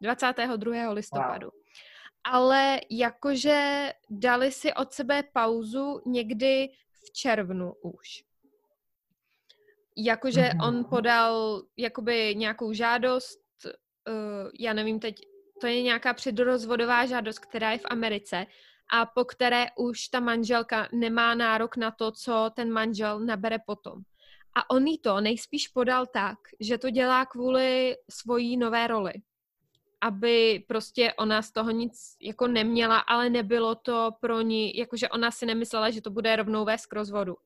[0.00, 0.90] 22.
[0.90, 1.46] listopadu.
[1.46, 1.62] Wow.
[2.24, 8.24] Ale jakože dali si od sebe pauzu někdy v červnu už.
[9.96, 10.68] Jakože mm-hmm.
[10.68, 13.40] on podal jakoby nějakou žádost,
[14.08, 15.16] uh, já nevím teď,
[15.60, 18.46] to je nějaká předrozvodová žádost, která je v Americe
[18.92, 24.02] a po které už ta manželka nemá nárok na to, co ten manžel nabere potom.
[24.54, 29.12] A on jí to nejspíš podal tak, že to dělá kvůli svojí nové roli.
[30.00, 35.30] Aby prostě ona z toho nic jako neměla, ale nebylo to pro ní, jakože ona
[35.30, 37.36] si nemyslela, že to bude rovnou vést k rozvodu.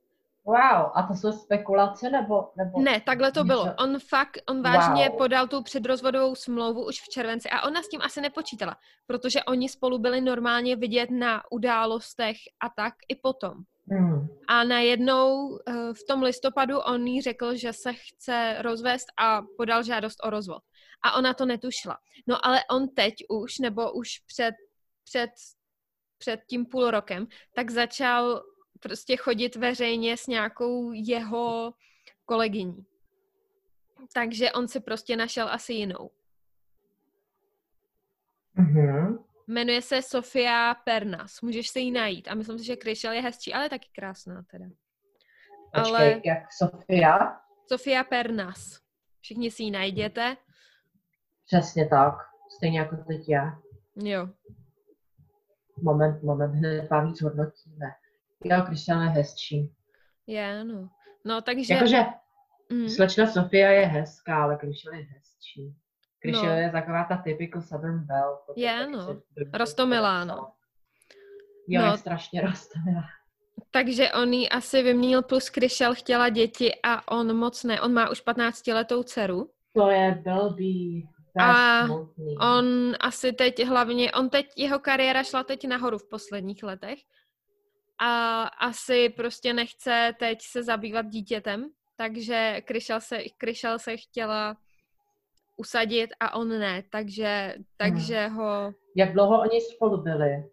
[0.45, 2.49] Wow, a to jsou spekulace nebo?
[2.57, 3.75] nebo ne, takhle to bylo.
[3.79, 5.19] On fakt, on vážně wow.
[5.19, 8.77] podal tu předrozvodovou smlouvu už v červenci a ona s tím asi nepočítala,
[9.07, 13.55] protože oni spolu byli normálně vidět na událostech a tak i potom.
[13.91, 14.29] Hmm.
[14.49, 19.83] A najednou eh, v tom listopadu on jí řekl, že se chce rozvést a podal
[19.83, 20.63] žádost o rozvod.
[21.05, 21.99] A ona to netušila.
[22.27, 24.55] No ale on teď už, nebo už před,
[25.05, 25.31] před,
[26.19, 28.43] před tím půl rokem, tak začal
[28.83, 31.75] prostě chodit veřejně s nějakou jeho
[32.25, 32.87] kolegyní.
[34.15, 36.11] Takže on si prostě našel asi jinou.
[38.59, 39.25] Mm-hmm.
[39.47, 41.41] Jmenuje se Sofia Pernas.
[41.41, 42.29] Můžeš se jí najít.
[42.29, 44.65] A myslím si, že Kryšel je hezčí, ale taky krásná teda.
[45.75, 46.21] Počkej, ale...
[46.25, 47.41] jak Sofia?
[47.67, 48.81] Sofia Pernas.
[49.21, 50.37] Všichni si ji najděte.
[51.47, 52.15] Přesně tak.
[52.57, 53.59] Stejně jako teď já.
[53.97, 54.29] Jo.
[55.83, 57.87] Moment, moment, hned vám víc hodnotíme.
[58.45, 59.73] Jo, Kristiana je hezčí.
[60.27, 60.89] Je, no.
[61.25, 61.75] No, takže...
[61.75, 62.05] Jakože
[62.73, 62.89] mm.
[62.89, 65.75] slečna Sofia je hezká, ale Kristiana je hezčí.
[66.19, 66.61] Kristiana no.
[66.61, 68.37] je taková ta typical Southern Belle.
[68.57, 69.23] Je, no.
[69.55, 70.53] Rostomilá, no.
[71.69, 71.93] Jo, no.
[71.93, 73.05] je strašně rostomilá.
[73.71, 77.81] Takže on jí asi vyměnil plus Krišel chtěla děti a on moc ne.
[77.81, 79.51] On má už 15 letou dceru.
[79.73, 81.09] To je blbý.
[81.39, 82.37] A smutný.
[82.39, 86.99] on asi teď hlavně, on teď, jeho kariéra šla teď nahoru v posledních letech
[88.05, 91.65] a asi prostě nechce teď se zabývat dítětem,
[91.97, 94.57] takže Kryšel se, Kryšel se chtěla
[95.57, 98.37] usadit a on ne, takže, takže hmm.
[98.37, 98.75] ho...
[98.97, 100.45] Jak dlouho oni spolu byli?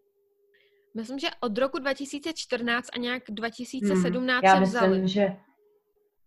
[0.96, 4.44] Myslím, že od roku 2014 a nějak 2017 hmm.
[4.44, 4.90] Já se vzali.
[4.90, 5.36] myslím, že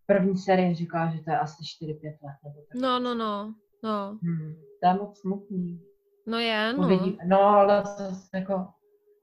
[0.06, 2.36] první série říká, že to je asi 4-5 let.
[2.44, 2.80] Nebo tak.
[2.80, 3.54] No, no, no.
[3.82, 4.18] no.
[4.22, 4.54] Hmm.
[4.82, 5.80] To je moc smutný.
[6.26, 6.84] No je, no.
[6.84, 7.18] Uvidí.
[7.26, 8.66] No, ale zase jako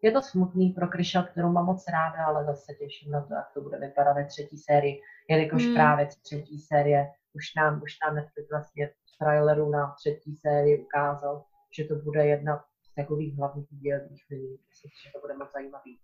[0.01, 3.53] je to smutný pro Kryša, kterou mám moc ráda, ale zase těším na to, jak
[3.53, 5.73] to bude vypadat ve třetí sérii, jelikož hmm.
[5.73, 11.43] právě třetí série už nám, už nám Netflix vlastně v traileru na třetí sérii ukázal,
[11.77, 14.59] že to bude jedna z takových hlavních dělných lidí.
[14.69, 15.99] Myslím, že to bude moc zajímavý.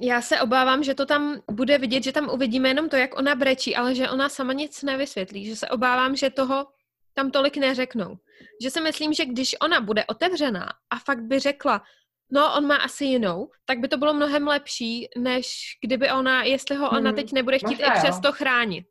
[0.00, 3.34] Já se obávám, že to tam bude vidět, že tam uvidíme jenom to, jak ona
[3.34, 5.46] brečí, ale že ona sama nic nevysvětlí.
[5.46, 6.66] Že se obávám, že toho
[7.14, 8.16] tam tolik neřeknou.
[8.62, 11.82] Že si myslím, že když ona bude otevřená a fakt by řekla,
[12.30, 16.76] No, on má asi jinou, tak by to bylo mnohem lepší, než kdyby ona, jestli
[16.76, 18.86] ho ona hmm, teď nebude chtít Možná, i přesto chránit.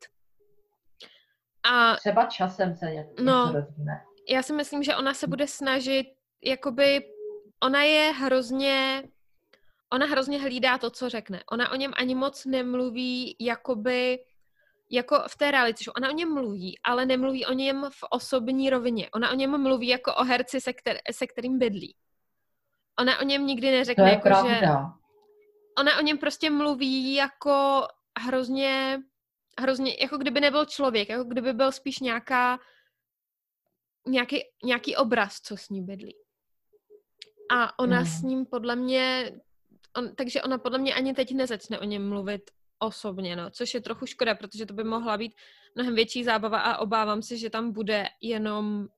[1.70, 3.92] A, Třeba časem se něco no, rozvíme.
[4.28, 6.06] Já si myslím, že ona se bude snažit,
[6.42, 7.08] jakoby,
[7.62, 9.02] ona je hrozně,
[9.92, 11.42] ona hrozně hlídá to, co řekne.
[11.52, 14.18] Ona o něm ani moc nemluví, jakoby,
[14.90, 18.70] jako v té realitě, že ona o něm mluví, ale nemluví o něm v osobní
[18.70, 19.10] rovině.
[19.14, 21.96] Ona o něm mluví jako o herci, se, kter- se kterým bydlí.
[23.00, 24.58] Ona o něm nikdy neřekne, to je jako, pravda.
[24.58, 24.66] že...
[25.78, 27.86] Ona o něm prostě mluví jako
[28.18, 29.02] hrozně,
[29.60, 32.58] hrozně, jako kdyby nebyl člověk, jako kdyby byl spíš nějaká,
[34.06, 36.16] nějaký, nějaký obraz, co s ní bydlí.
[37.52, 38.06] A ona mm.
[38.06, 39.32] s ním podle mě,
[39.96, 43.80] on, takže ona podle mě ani teď nezačne o něm mluvit osobně, no, což je
[43.80, 45.34] trochu škoda, protože to by mohla být
[45.74, 48.88] mnohem větší zábava a obávám se, že tam bude jenom,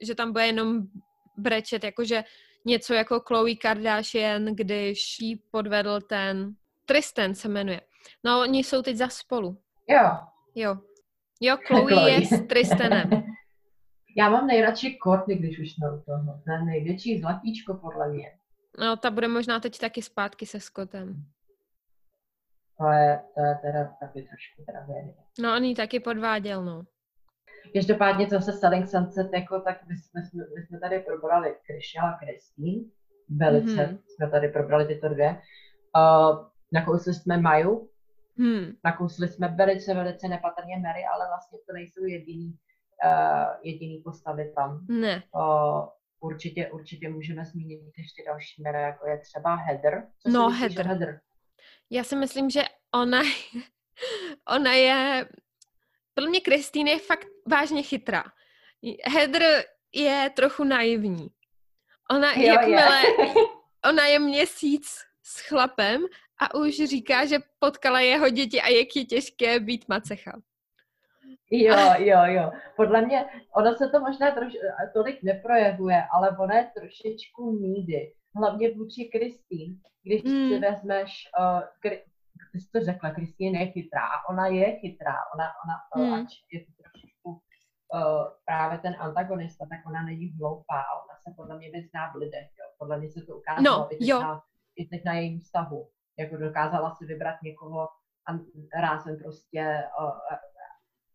[0.00, 0.82] že tam bude jenom
[1.36, 2.24] brečet, jakože
[2.64, 6.54] něco jako Chloe Kardashian, když jí podvedl ten
[6.86, 7.80] Tristan se jmenuje.
[8.24, 9.58] No, oni jsou teď za spolu.
[9.88, 10.10] Jo.
[10.54, 10.76] Jo.
[11.40, 12.10] Jo, Chloe, Chloe.
[12.10, 13.10] je s Tristanem.
[14.16, 16.40] Já mám nejradši Courtney, když už jsme u toho.
[16.44, 18.32] To je největší zlatíčko podle mě.
[18.78, 21.24] No, ta bude možná teď taky zpátky se Scottem.
[22.78, 25.14] To je, to je teda taky trošku tragédie.
[25.40, 26.82] No, on ji taky podváděl, no.
[27.74, 30.20] Každopádně, co se Selling Sunset, jako, tak my jsme,
[30.56, 32.90] my jsme tady probrali Krishel a Kristýn.
[33.28, 33.98] Velice mm-hmm.
[34.06, 35.40] jsme tady probrali tyto dvě.
[35.96, 37.88] Uh, nakousli jsme Maju.
[38.38, 38.72] Hmm.
[38.84, 42.58] Nakousli jsme velice, velice nepatrně Mary, ale vlastně to nejsou jediný,
[43.04, 44.86] uh, jediný postavy tam.
[44.88, 45.22] Ne.
[45.34, 45.88] Uh,
[46.20, 50.06] určitě, určitě můžeme zmínit ještě další jména, jako je třeba Heather.
[50.18, 50.86] Co no, Heather.
[50.86, 51.20] Heather.
[51.90, 52.62] Já si myslím, že
[52.94, 53.22] ona,
[54.56, 55.26] ona je
[56.20, 58.24] podle mě Kristýna je fakt vážně chytrá.
[59.04, 59.42] Heather
[59.94, 61.28] je trochu naivní.
[62.10, 63.34] Ona, jo, jakmile, je.
[63.88, 64.86] ona je měsíc
[65.22, 66.02] s chlapem
[66.40, 70.40] a už říká, že potkala jeho děti a jak je těžké být macecha.
[71.50, 72.50] Jo, jo, jo.
[72.76, 73.24] Podle mě,
[73.56, 74.52] ono se to možná troš,
[74.92, 78.12] tolik neprojevuje, ale ono je trošičku needy.
[78.36, 79.80] Hlavně vůči Kristýn.
[80.02, 80.48] Když mm.
[80.48, 82.02] si vezmeš, uh, kri,
[82.52, 85.14] ty jsi to řekla, Kristýn je chytrá a ona je chytrá.
[85.34, 86.12] Ona, ona mm.
[86.14, 87.40] ač je to trošičku uh,
[88.44, 92.48] právě ten antagonista, tak ona není hloupá a ona se podle mě vyzná v lidech.
[92.58, 92.66] Jo.
[92.78, 94.20] Podle mě se to ukázalo no, i, teď jo.
[94.20, 94.42] Na,
[94.76, 95.88] i teď na jejím vztahu.
[96.18, 97.88] Jako dokázala si vybrat někoho
[98.26, 98.30] a
[98.80, 100.36] rázem prostě uh,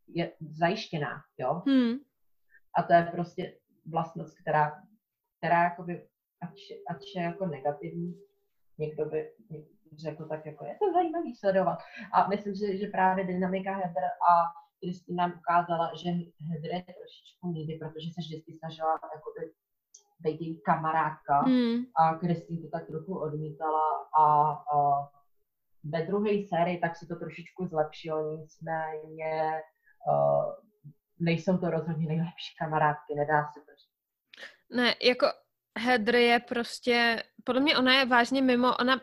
[0.07, 1.61] je zajištěná, jo.
[1.67, 1.93] Hmm.
[2.77, 3.57] A to je prostě
[3.91, 4.83] vlastnost, která,
[5.37, 6.07] která jakoby,
[6.41, 6.55] ať,
[6.89, 8.21] ať je jako negativní,
[8.77, 9.31] někdo by
[9.97, 11.79] řekl tak jako, je to zajímavý sledovat.
[12.13, 14.33] A myslím si, že právě dynamika Heather a
[14.79, 16.09] Kristina nám ukázala, že
[16.49, 19.51] Heather je trošičku nejdy, protože se vždycky snažila jakoby
[20.19, 21.83] být její kamarádka hmm.
[21.95, 23.87] a Kristina to tak trochu odmítala
[24.19, 25.09] a, a
[25.83, 29.61] ve druhé sérii tak se to trošičku zlepšilo, nicméně
[30.07, 30.53] uh,
[31.19, 33.95] nejsou to rozhodně nejlepší kamarádky, nedá se to říct.
[34.69, 35.27] Ne, jako
[35.79, 39.01] Hedr je prostě, podle mě ona je vážně mimo, ona,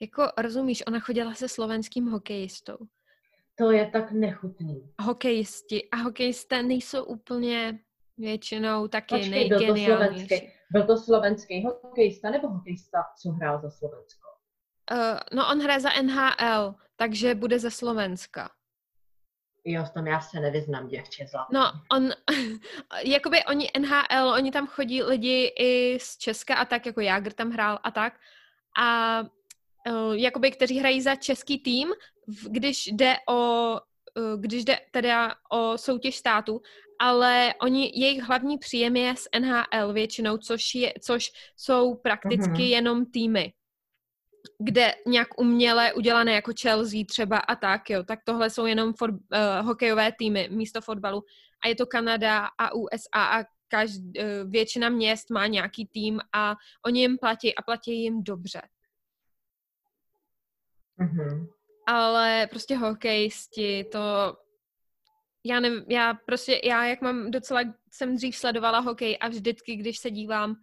[0.00, 2.78] jako rozumíš, ona chodila se slovenským hokejistou.
[3.58, 4.92] To je tak nechutný.
[5.02, 7.78] Hokejisti a hokejisté nejsou úplně
[8.18, 10.26] většinou taky Počkej, nejgeniálnější.
[10.26, 14.28] Byl to, slovenský, byl to slovenský hokejista nebo hokejista, co hrál za Slovensko?
[14.92, 18.50] Uh, no on hraje za NHL, takže bude ze Slovenska.
[19.64, 21.54] Jo, v tom já se nevyznám, děvče zlatý.
[21.54, 22.10] No, on,
[23.04, 27.50] jakoby oni NHL, oni tam chodí lidi i z Česka a tak, jako Jágr tam
[27.50, 28.20] hrál a tak.
[28.78, 29.18] A
[30.12, 31.88] jakoby, kteří hrají za český tým,
[32.48, 33.72] když jde o
[34.18, 36.60] uh, když jde teda o soutěž státu,
[37.00, 42.70] ale oni, jejich hlavní příjem je z NHL většinou, což, je, což jsou prakticky uh-huh.
[42.70, 43.52] jenom týmy
[44.58, 49.10] kde nějak uměle udělané jako Chelsea třeba a tak, jo, tak tohle jsou jenom for,
[49.10, 49.18] uh,
[49.66, 51.24] hokejové týmy místo fotbalu.
[51.64, 56.56] A je to Kanada a USA a každ, uh, většina měst má nějaký tým a
[56.86, 58.60] oni jim platí a platí jim dobře.
[61.00, 61.48] Mm-hmm.
[61.86, 64.36] Ale prostě hokejisti, to
[65.44, 69.98] já nevím, já prostě, já jak mám docela, jsem dřív sledovala hokej a vždycky, když
[69.98, 70.56] se dívám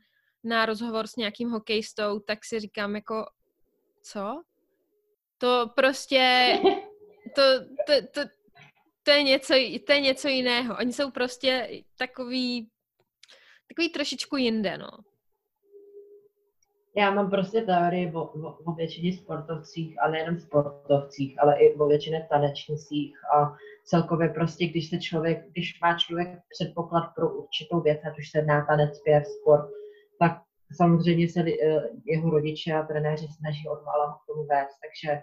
[0.44, 3.26] na rozhovor s nějakým hokejistou, tak si říkám jako,
[4.02, 4.44] co?
[5.38, 6.54] To prostě,
[7.36, 7.42] to,
[7.88, 8.30] to, to,
[9.04, 9.54] to, je něco,
[9.86, 10.78] to je něco jiného.
[10.78, 12.70] Oni jsou prostě takový,
[13.68, 14.90] takový trošičku jinde, no.
[16.98, 21.88] Já mám prostě teorii o, o, o většině sportovcích, a nejenom sportovcích, ale i o
[21.88, 28.00] většině tanečnicích a celkově prostě, když se člověk, když má člověk předpoklad pro určitou věc,
[28.12, 29.70] ať už se jedná tanec, zpěv, sport,
[30.20, 35.22] tak Samozřejmě se eh, jeho rodiče a trenéři snaží od mála k tomu vést, takže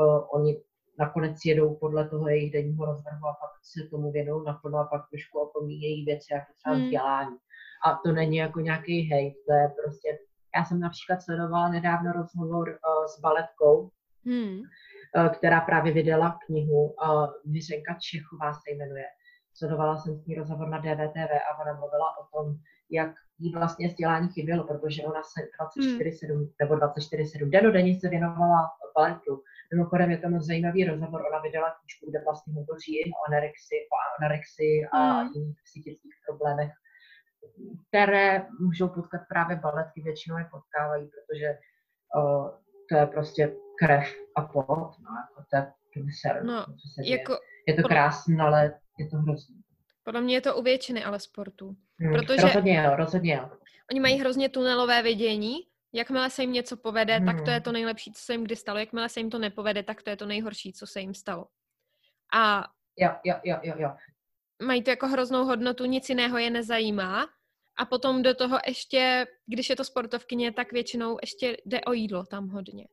[0.00, 0.60] uh, oni
[0.98, 5.02] nakonec jedou podle toho jejich denního rozvrhu a pak se tomu věnou naplno a pak
[5.10, 6.84] trošku opomíjejí věci jako třeba hmm.
[6.84, 7.36] vzdělání.
[7.86, 10.18] A to není jako nějaký hejt, to je prostě...
[10.56, 13.90] Já jsem například sledovala nedávno rozhovor uh, s baletkou,
[14.26, 14.58] hmm.
[14.58, 19.04] uh, která právě vydala knihu, uh, Miřenka Čechová se jmenuje.
[19.54, 22.56] Sledovala jsem s ní rozhovor na DVTV a ona mluvila o tom,
[22.90, 25.40] jak jí vlastně vzdělání chybělo, protože ona se
[25.80, 26.46] 24-7 hmm.
[26.60, 29.42] nebo 24-7 denně se věnovala baletu.
[29.74, 33.96] Mimochodem je to moc zajímavý rozhovor, ona vydala knížku, kde vlastně hovoří o anorexii, o
[34.18, 35.32] anorexii a hmm.
[35.34, 36.72] jiných psychických problémech,
[37.88, 41.58] které můžou potkat právě baletky, většinou je potkávají, protože
[42.16, 42.50] uh,
[42.88, 44.66] to je prostě krev a pot,
[44.98, 47.38] no, jako to je průser, no, co se jako,
[47.68, 49.56] Je to krásné, ale je to hrozné.
[50.04, 51.76] Podle mě je to u většiny ale sportu.
[52.00, 53.50] Hmm, protože rozhodně jo, rozhodně jo.
[53.90, 55.56] Oni mají hrozně tunelové vidění.
[55.94, 57.26] Jakmile se jim něco povede, hmm.
[57.26, 57.62] tak to je hmm.
[57.62, 58.78] to nejlepší, co se jim kdy stalo.
[58.78, 61.46] Jakmile se jim to nepovede, tak to je to nejhorší, co se jim stalo.
[62.34, 62.64] A
[62.98, 63.90] jo, jo, jo, jo, jo.
[64.66, 67.26] Mají to jako hroznou hodnotu, nic jiného je nezajímá.
[67.78, 72.24] A potom do toho ještě, když je to sportovkyně, tak většinou ještě jde o jídlo
[72.24, 72.88] tam hodně.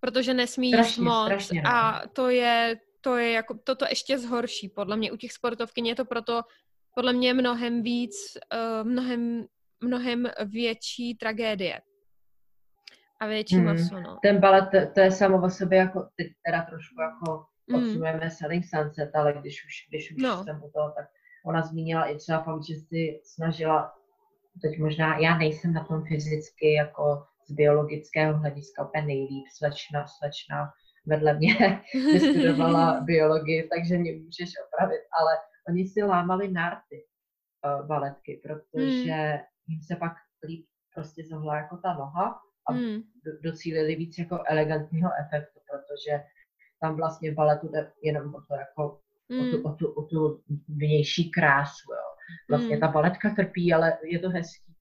[0.00, 1.70] Protože nesmí jíst moc strašně, no.
[1.70, 4.68] a to je, to je jako, toto ještě zhorší.
[4.68, 6.42] Podle mě u těch sportovkyň je to proto
[6.96, 8.14] podle mě mnohem víc,
[8.54, 9.44] uh, mnohem,
[9.80, 11.80] mnohem větší tragédie.
[13.20, 13.64] A větší hmm.
[13.64, 14.18] maso, no.
[14.22, 17.82] Ten balet, to, to je samo o sobě jako, teď teda trošku jako hmm.
[17.82, 20.44] odsunujeme Selling Sunset, ale když už, když už no.
[20.44, 21.06] jsem u toho, tak
[21.44, 23.94] ona zmínila i třeba fakt, že si snažila,
[24.62, 30.72] teď možná, já nejsem na tom fyzicky jako z biologického hlediska úplně nejlíp, slečna, slečna
[31.06, 31.54] vedle mě
[31.94, 35.32] vystudovala biologii, takže mě můžeš opravit, ale
[35.68, 37.04] oni si lámali nárty
[37.64, 39.40] uh, baletky, protože hmm.
[39.66, 40.12] jim se pak
[40.44, 43.02] líp prostě zohla jako ta noha a hmm.
[43.42, 46.24] docílili víc jako elegantního efektu, protože
[46.80, 49.00] tam vlastně baletu jde jenom o to jako
[49.30, 49.40] hmm.
[49.40, 51.92] o, tu, o, tu, o tu vnější krásu.
[51.92, 52.16] Jo.
[52.50, 52.80] Vlastně hmm.
[52.80, 54.66] ta baletka trpí, ale je to hezký.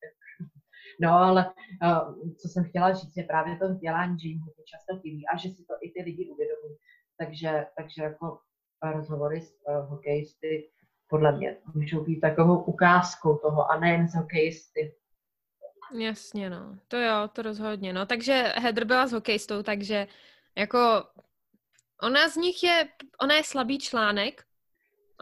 [1.02, 1.46] No, ale
[1.84, 5.38] uh, co jsem chtěla říct, je právě to vzdělání, že jim hodně často chybí a
[5.38, 6.78] že si to i ty lidi uvědomují.
[7.18, 8.40] Takže, takže jako
[8.94, 10.70] rozhovory s uh, hokejisty
[11.10, 14.96] podle mě můžou být takovou ukázkou toho a nejen s hokejisty.
[15.94, 16.78] Jasně, no.
[16.88, 17.94] To jo, to rozhodně.
[17.94, 20.08] No, takže Heather byla s hokejistou, takže
[20.56, 21.04] jako
[22.02, 22.90] ona z nich je,
[23.22, 24.44] ona je slabý článek,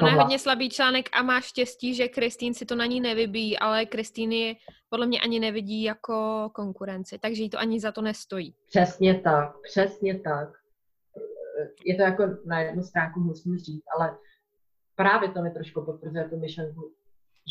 [0.01, 3.59] Ona je hodně slabý článek a má štěstí, že Kristýn si to na ní nevybíjí,
[3.59, 4.55] ale Kristýn je
[4.89, 8.55] podle mě ani nevidí jako konkurenci, takže jí to ani za to nestojí.
[8.67, 10.49] Přesně tak, přesně tak.
[11.85, 14.17] Je to jako na jednu stránku musím říct, ale
[14.95, 16.93] právě to mi trošku potvrzuje tu myšlenku,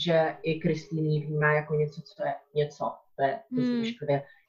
[0.04, 2.92] že i Kristýn vnímá jako něco, co je něco.
[3.16, 3.84] To je, to hmm.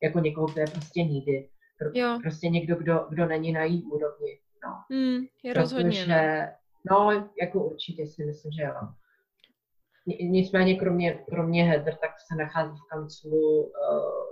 [0.04, 1.50] jako někoho, kdo je prostě nídy.
[1.80, 1.90] Pro,
[2.22, 4.40] prostě někdo, kdo, kdo není na její úrovni.
[4.66, 4.84] No.
[4.92, 6.00] Hmm, je rozhodně.
[6.00, 6.48] Protože,
[6.92, 7.14] no.
[7.14, 8.74] no, jako určitě si myslím, že jo.
[10.22, 13.72] Nicméně kromě, kromě Heather, tak se nachází v kanclu uh,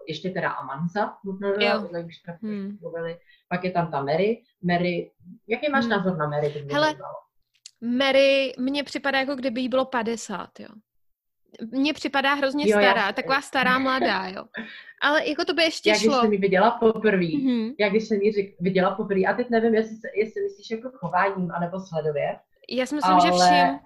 [0.08, 1.18] ještě teda Amanza,
[1.60, 2.06] jo.
[2.08, 2.78] už jsme hmm.
[2.82, 3.20] mluvili.
[3.50, 4.44] Pak je tam ta Mary.
[4.64, 5.12] Mary,
[5.48, 5.92] jaký máš hmm.
[5.92, 6.68] názor na Mary?
[6.72, 6.96] Hele,
[7.82, 10.68] Mary mně připadá, jako kdyby jí bylo 50, jo.
[11.72, 13.12] Mně připadá hrozně jo, stará, já...
[13.12, 14.44] taková stará mladá, jo.
[15.02, 16.12] Ale jako to by ještě já, šlo.
[16.12, 17.76] Já když jsem ji viděla poprvé, mm-hmm.
[17.80, 21.80] já když jsem ji viděla poprvé, a teď nevím, jestli, jestli myslíš jako chováním, anebo
[21.80, 22.40] sledově.
[22.70, 23.22] Já si myslím, ale...
[23.22, 23.80] že vším.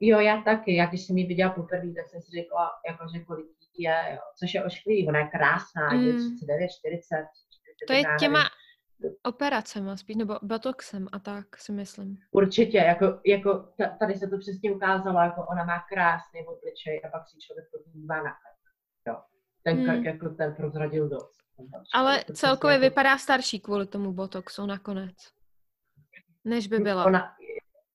[0.00, 0.76] Jo, já taky.
[0.76, 3.46] Já když jsem ji viděla poprvé, tak jsem si řekla, jako, že kolik
[3.78, 4.20] je, jo.
[4.38, 6.06] což je ošklivý, ona je krásná, mm.
[6.06, 7.26] je 39, 40.
[7.86, 8.44] To je těma
[9.22, 12.16] operacema spíš, nebo botoxem a tak si myslím.
[12.30, 13.68] Určitě, jako, jako
[13.98, 18.22] tady se to přesně ukázalo, jako ona má krásný obličej a pak si člověk podívá
[18.22, 18.32] na
[19.06, 19.16] jo.
[19.64, 20.04] Ten hmm.
[20.04, 21.36] jako ten prozradil dost.
[21.94, 22.82] Ale celkově jako...
[22.82, 25.16] vypadá starší kvůli tomu botoxu nakonec.
[26.44, 27.04] Než by byla.
[27.04, 27.36] Ona,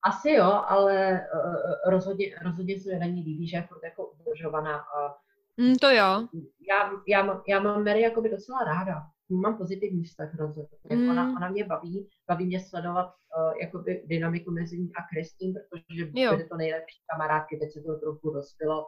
[0.04, 4.78] asi jo, ale uh, rozhodně, rozhodně se na ní líbí, že je furt jako udržovaná.
[4.78, 5.18] A
[5.58, 6.28] mm, to jo.
[6.70, 9.02] Já, já, mám, já mám Mary jakoby docela ráda.
[9.36, 10.96] Mám pozitivní vztah rozhodně.
[10.96, 11.10] Mm.
[11.10, 16.06] Ona, ona mě baví, baví mě sledovat uh, jakoby dynamiku mezi ní a Kristín, protože
[16.06, 18.86] byly to nejlepší kamarádky, teď se to trochu rozpilo.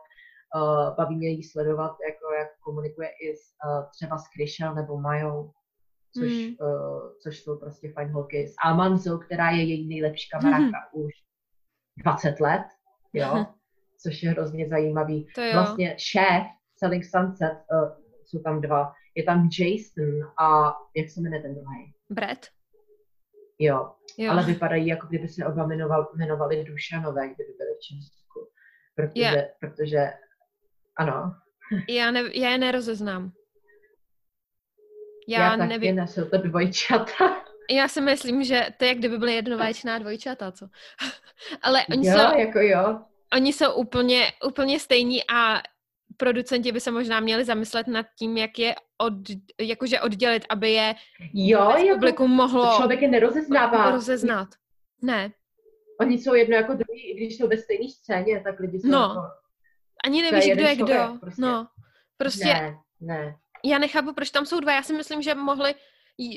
[0.56, 4.98] Uh, baví mě jí sledovat, jako jak komunikuje i s, uh, třeba s Kryšel nebo
[4.98, 5.52] Majou
[6.18, 6.56] což, mm.
[6.62, 8.48] uh, což jsou prostě fajn holky.
[8.48, 11.02] S Almanzou, která je její nejlepší kamarádka mm.
[11.06, 11.12] už
[11.98, 12.64] 20 let,
[13.14, 13.46] jo,
[14.04, 15.28] což je hrozně zajímavý.
[15.54, 16.44] Vlastně šéf
[16.78, 17.92] Selling Sunset, uh,
[18.26, 21.94] jsou tam dva, je tam Jason a jak se jmenuje ten druhý?
[22.10, 22.48] Brett.
[23.60, 23.92] Jo.
[24.18, 28.50] jo, ale vypadají, jako kdyby se oba jmenoval, jmenovali Dušanové, kdyby byli v Česku.
[28.96, 29.46] Protože, yeah.
[29.60, 30.14] protože
[30.98, 31.36] ano.
[31.90, 33.32] Já, ne, já je nerozeznám.
[35.28, 35.96] Já, já nevím.
[35.96, 37.44] Taky jsou to dvojčata.
[37.70, 40.70] Já si myslím, že to je, jak kdyby byly jednovaječná dvojčata, co?
[41.62, 42.40] Ale oni jo, jsou...
[42.40, 43.00] jako jo.
[43.34, 45.62] Oni jsou úplně, úplně stejní a
[46.18, 49.14] producenti by se možná měli zamyslet nad tím, jak je od,
[49.60, 50.96] jakože oddělit, aby je
[51.34, 53.92] jo, jako publikum mohlo člověk je nerozeznává.
[53.92, 54.48] rozeznat.
[55.02, 55.32] Ne.
[56.00, 59.00] Oni jsou jedno jako druhý, i když jsou ve stejné scéně, tak lidi jsou no.
[59.00, 59.22] jako...
[60.06, 61.18] Ani nevíš, kdo je kdo.
[61.20, 61.42] Prostě.
[61.42, 61.68] No.
[62.18, 63.36] Prostě ne, ne
[63.66, 64.74] já nechápu, proč tam jsou dva.
[64.74, 65.76] Já si myslím, že mohli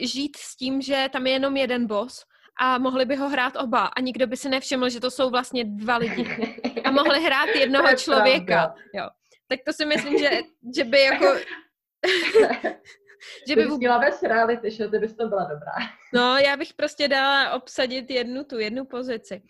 [0.03, 2.25] žít s tím, že tam je jenom jeden boss
[2.61, 5.65] a mohli by ho hrát oba a nikdo by si nevšiml, že to jsou vlastně
[5.65, 6.53] dva lidi.
[6.85, 8.75] A mohli hrát jednoho člověka.
[8.95, 9.09] Jo.
[9.49, 10.31] Tak to si myslím, že,
[10.77, 11.27] že by jako...
[13.49, 13.65] že by...
[13.65, 15.73] Bys měla bez reality show, ty bys to byla dobrá.
[16.15, 19.43] No, já bych prostě dala obsadit jednu tu jednu pozici.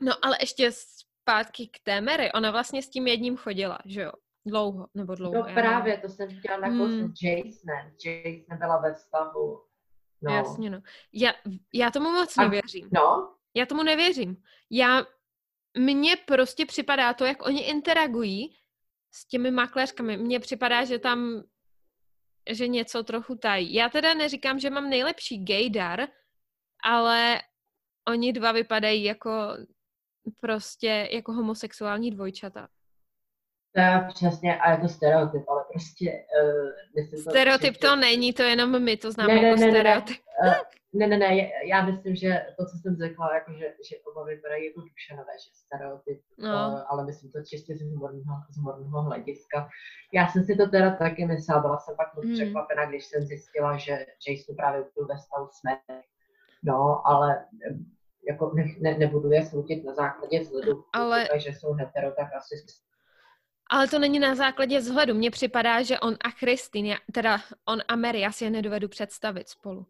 [0.00, 2.32] No, ale ještě zpátky k té Mary.
[2.32, 4.12] Ona vlastně s tím jedním chodila, že jo?
[4.46, 5.34] Dlouho, nebo dlouho.
[5.34, 7.14] No právě, to jsem chtěla na hmm.
[7.16, 7.92] s Jasonem.
[8.04, 9.64] Jason byla ve vztahu.
[10.22, 10.34] No.
[10.34, 10.80] Jasně, no.
[11.12, 11.32] Já,
[11.74, 12.88] já tomu moc nevěřím.
[12.92, 13.34] no?
[13.54, 14.36] Já tomu nevěřím.
[14.70, 15.06] Já,
[15.78, 18.56] mně prostě připadá to, jak oni interagují
[19.10, 20.16] s těmi makléřkami.
[20.16, 21.42] Mně připadá, že tam
[22.50, 23.74] že něco trochu tají.
[23.74, 26.08] Já teda neříkám, že mám nejlepší gaydar,
[26.84, 27.40] ale
[28.08, 29.30] oni dva vypadají jako
[30.40, 32.68] prostě jako homosexuální dvojčata.
[33.74, 36.24] To je přesně, a je to stereotyp, ale prostě...
[36.42, 40.16] Uh, stereotyp to, to není, to jenom my to známe ne, ne, jako ne, stereotyp.
[40.42, 40.60] Ne, ne,
[40.92, 44.80] ne, ne, já myslím, že to, co jsem řekla, jako že, že oba vypadají jako
[44.80, 46.48] dušenové, že stereotyp, no.
[46.48, 49.68] uh, ale myslím to čistě z humorního, z humorního hlediska.
[50.12, 52.34] Já jsem si to teda taky myslela, byla jsem pak moc hmm.
[52.34, 56.08] překvapená, když jsem zjistila, že Jason právě byl ve stavu smrti.
[56.62, 57.46] No, ale
[58.28, 61.28] jako ne, ne, nebudu je soutit na základě vzhledu, ale...
[61.36, 62.54] že jsou hetero, tak asi
[63.70, 65.14] ale to není na základě vzhledu.
[65.14, 69.48] Mně připadá, že on a Christine, teda on a Mary, já si je nedovedu představit
[69.48, 69.86] spolu.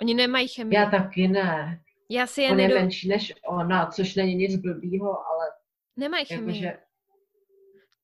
[0.00, 0.78] Oni nemají chemii.
[0.78, 1.84] Já taky ne.
[2.10, 2.74] Já si je On nedo...
[2.74, 5.46] je menší než ona, což není nic blbýho, ale
[5.96, 6.62] Nemají on chemii.
[6.62, 6.84] jakože...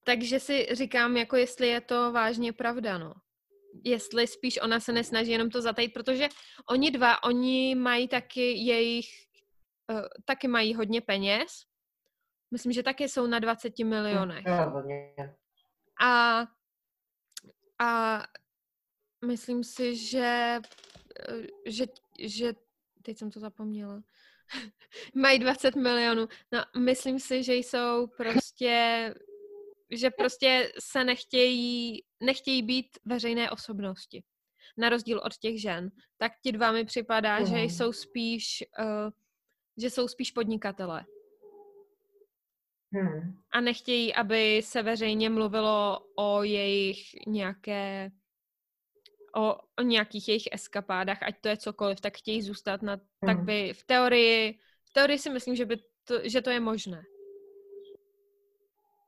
[0.05, 3.15] Takže si říkám, jako jestli je to vážně pravda, no.
[3.85, 6.29] Jestli spíš ona se nesnaží jenom to zatajit, protože
[6.69, 9.07] oni dva, oni mají taky jejich,
[9.91, 11.51] uh, taky mají hodně peněz.
[12.51, 14.47] Myslím, že taky jsou na 20 milionech.
[16.01, 16.47] A,
[17.81, 18.23] a
[19.27, 20.59] myslím si, že,
[21.67, 21.87] že,
[22.19, 22.53] že
[23.03, 24.03] teď jsem to zapomněla.
[25.15, 26.29] Mají 20 milionů.
[26.53, 29.15] No, myslím si, že jsou prostě,
[29.91, 34.23] že prostě se nechtějí, nechtějí být veřejné osobnosti.
[34.77, 35.91] Na rozdíl od těch žen.
[36.19, 37.65] Tak ti dva mi připadá, že Mhm.
[37.65, 39.11] jsou spíš, uh,
[39.77, 41.05] že jsou spíš podnikatelé.
[42.93, 43.43] Hmm.
[43.53, 48.11] a nechtějí, aby se veřejně mluvilo o jejich nějaké
[49.37, 53.47] o, o nějakých jejich eskapádách, ať to je cokoliv, tak chtějí zůstat na, tak Mhm.
[53.47, 57.03] by v teorii, v teorii si myslím, že, by to, že to je možné.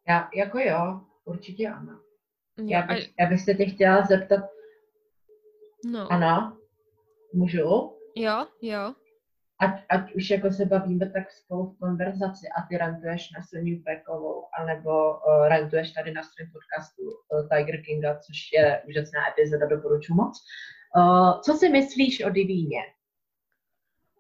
[0.09, 2.01] Já, jako jo, určitě ano.
[2.57, 4.41] Jo, Já a, bych, já bych se tě chtěla zeptat,
[5.85, 6.59] no, ano,
[7.35, 7.99] můžu?
[8.17, 8.95] jo, jo,
[9.63, 13.83] Ať, ať už jako se bavíme tak spolu v konverzaci a ty rantuješ na Soniu
[13.85, 19.67] Pekovou, anebo uh, rantuješ tady na svém podcastu uh, Tiger Kinga, což je úžasná epizoda,
[19.67, 20.39] doporučuji moc.
[20.97, 22.83] Uh, co si myslíš o Divíně?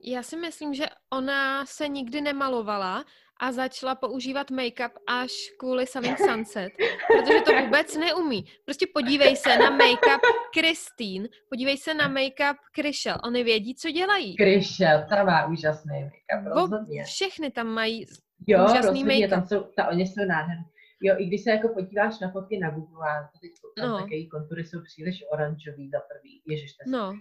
[0.04, 3.04] Já si myslím, že ona se nikdy nemalovala
[3.40, 6.72] a začala používat make-up až kvůli Selling Sunset,
[7.08, 8.44] protože to vůbec neumí.
[8.64, 10.20] Prostě podívej se na make-up
[10.54, 14.36] Christine, podívej se na make-up Kryšel, oni vědí, co dělají.
[14.36, 17.04] Kryšel, ta má úžasný make-up, rozhodně.
[17.04, 18.06] všechny tam mají
[18.46, 19.30] Jo, úžasný make-up.
[19.30, 20.64] tam jsou, ta, oni jsou nádherní.
[21.04, 23.98] Jo, i když se jako podíváš na fotky na Google, a teď No.
[24.00, 26.42] tak její kontury jsou příliš oranžový za prvý.
[26.46, 27.12] Ježiš, No.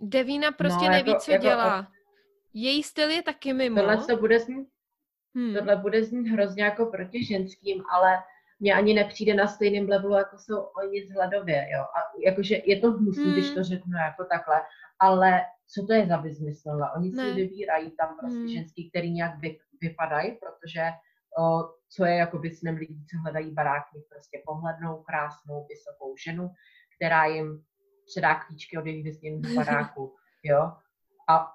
[0.00, 1.88] Devína prostě No, neví, jako- co jako- dělá.
[2.54, 3.76] Její styl je taky mimo.
[3.76, 4.68] Tohle to bude znít,
[5.34, 5.54] Hmm.
[5.54, 8.18] tohle bude znít hrozně jako proti ženským, ale
[8.60, 11.80] mně ani nepřijde na stejném levelu, jako jsou oni z hladově, jo.
[11.82, 13.32] A jakože je to hnusný, Hmm.
[13.32, 14.62] když to řeknu jako takhle,
[15.00, 15.40] ale
[15.74, 16.16] co to je za
[16.64, 16.90] tohle?
[16.96, 17.24] Oni Ne.
[17.28, 18.48] si vybírají tam prostě Hmm.
[18.48, 20.82] ženský, který nějak vy, vypadají, protože
[21.42, 26.50] o, co je jako snem lidí, co hledají barák, mít prostě pohlednou, krásnou, vysokou ženu,
[26.96, 27.62] která jim
[28.06, 30.72] předá klíčky od jejich vysněného baráku, jo.
[31.28, 31.52] A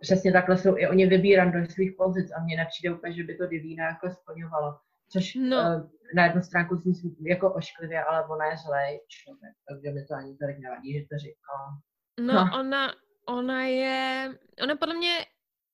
[0.00, 3.36] přesně takhle jsou i oni vybíraní do svých pozic a mně nepřijde úplně, že by
[3.36, 4.78] to Divína jako splňovalo.
[5.08, 5.42] Což No.
[5.62, 5.90] no.
[6.14, 10.36] na jednu stránku zní jako ošklivě, ale ona je zlej člověk, takže mi to ani
[10.36, 11.80] tolik nevadí, že to říkám.
[12.20, 12.60] No, No.
[12.60, 12.92] ona,
[13.28, 14.28] ona je,
[14.62, 15.16] ona podle mě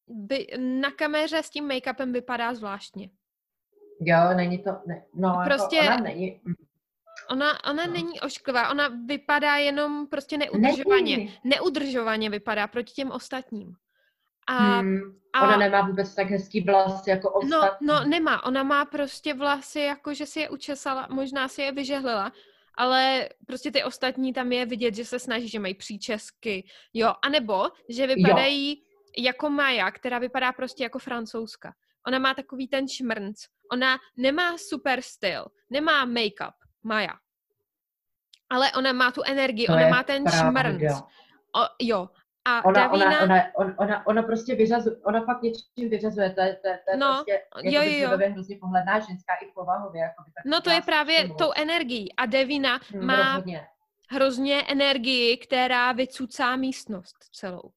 [0.09, 3.11] by, na kameře s tím make-upem vypadá zvláštně.
[4.01, 6.41] Jo, není to, ne, no Prostě- jako ona není,
[7.31, 7.93] Ona, ona No.
[7.93, 11.17] není ošklivá, ona vypadá jenom prostě neudržovaně.
[11.17, 11.39] Není.
[11.45, 13.75] Neudržovaně vypadá proti těm ostatním.
[14.47, 15.01] A, hmm,
[15.33, 17.87] a ona nemá vůbec tak hezký vlas jako no, ostatní.
[17.87, 18.45] no, nemá.
[18.45, 22.33] Ona má prostě vlasy, jako že si je učesala, možná si je vyžehlila,
[22.75, 27.65] ale prostě ty ostatní tam je vidět, že se snaží, že mají příčesky, jo, anebo,
[27.89, 29.25] že vypadají jo.
[29.25, 31.75] jako Maja, která vypadá prostě jako francouzska.
[32.07, 33.45] Ona má takový ten šmrnc.
[33.73, 36.53] Ona nemá super styl, nemá make-up,
[36.83, 37.15] Maja.
[38.51, 40.83] Ale ona má tu energii, To ona má ten šmrnc.
[41.57, 42.09] O, jo.
[42.45, 46.41] A Ona, Davina, ona, ona, ona, ona, ona, prostě vyřazuje, ona fakt něčím vyřazuje, to
[46.41, 48.31] je, to je, to je No, prostě jako jo, jo, jo.
[48.33, 50.01] hrozně pohledná ženská i povahově.
[50.03, 52.17] Jako by tak no to je právě tou energií.
[52.17, 53.67] A Devina Hm, má rozhodně.
[54.11, 57.71] hrozně energii, která vycucá místnost celou.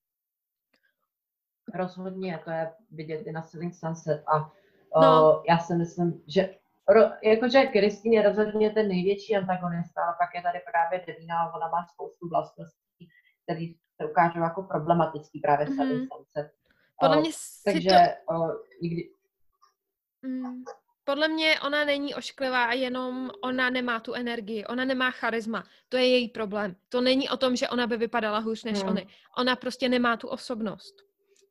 [1.74, 5.02] Rozhodně, to je vidět i na Selling Sunset a No.
[5.02, 5.44] no.
[5.50, 6.56] já si myslím, že
[6.90, 11.68] ro, jakože Kristýn je rozhodně ten největší antagonista, ale pak je tady právě Devina ona
[11.68, 13.10] má spoustu vlastností,
[13.44, 13.66] které
[14.02, 15.76] se ukážou jako problematický právě Mhm.
[15.76, 16.52] Selling Sunset.
[17.00, 17.30] Podle O, mě
[17.66, 17.90] takže
[18.30, 18.36] to...
[18.36, 18.48] o,
[18.82, 19.10] nikdy,
[20.22, 20.64] Mm,
[21.04, 25.64] podle mě ona není ošklivá, jenom ona nemá tu energii, ona nemá charisma.
[25.90, 26.76] To je její problém.
[26.90, 28.90] To není o tom, že ona by vypadala hůř než Hmm.
[28.90, 29.08] oni.
[29.38, 30.96] Ona prostě nemá tu osobnost.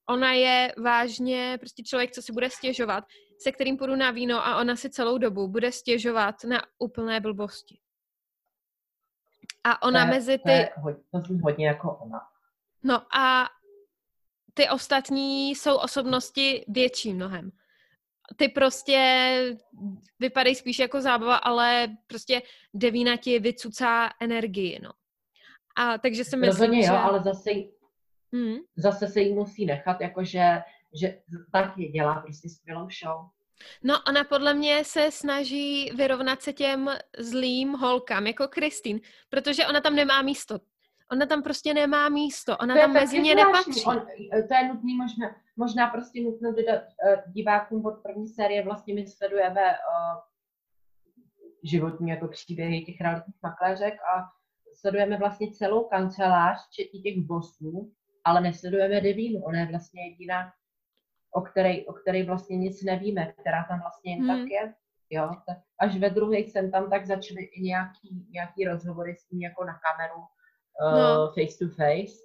[0.09, 3.05] Ona je vážně prostě člověk, co si bude stěžovat,
[3.45, 7.79] se kterým půjdu na víno a ona si celou dobu bude stěžovat na úplné blbosti.
[9.65, 10.81] A ona to je, mezi to, je, ty...
[10.81, 12.21] hod- to zní hodně jako ona.
[12.83, 13.49] No a
[14.55, 17.53] ty ostatní jsou osobnosti větší mnohem.
[18.37, 18.99] Ty prostě
[20.19, 22.43] vypadají spíš jako zábava, ale prostě
[22.75, 24.91] Devína ti vycucá energii, no.
[25.77, 26.89] A takže si myslím, Rozhodně že...
[26.89, 27.51] jo, ale zase,
[28.33, 28.57] Hmm.
[28.77, 30.63] zase se jí musí nechat, jakože
[31.01, 31.19] že
[31.53, 33.27] taky dělá prostě skvělou show.
[33.83, 39.81] No, ona podle mě se snaží vyrovnat se těm zlým holkám, jako Kristýn, protože ona
[39.81, 40.59] tam nemá místo.
[41.13, 43.85] Ona tam prostě nemá místo, ona tam mezi ně nepatří.
[43.87, 44.07] On,
[44.49, 49.07] to je nutný možná, možná prostě nutno dodat uh, divákům od první série, vlastně my
[49.07, 50.21] sledujeme uh,
[51.65, 54.29] životní jako příběhy těch realitních makléřek a
[54.75, 57.93] sledujeme vlastně celou kancelář, včetně těch bosů,
[58.25, 59.45] ale nesledujeme Devínu.
[59.45, 60.53] Ona je vlastně jediná,
[61.35, 64.29] o které o který vlastně nic nevíme, která tam vlastně jen hmm.
[64.29, 64.75] tak je.
[65.11, 65.31] Jo?
[65.81, 69.79] Až ve druhé jsem tam tak začaly i nějaký, nějaký rozhovory s ní jako na
[69.79, 71.33] kameru, uh, no.
[71.33, 72.19] face to face.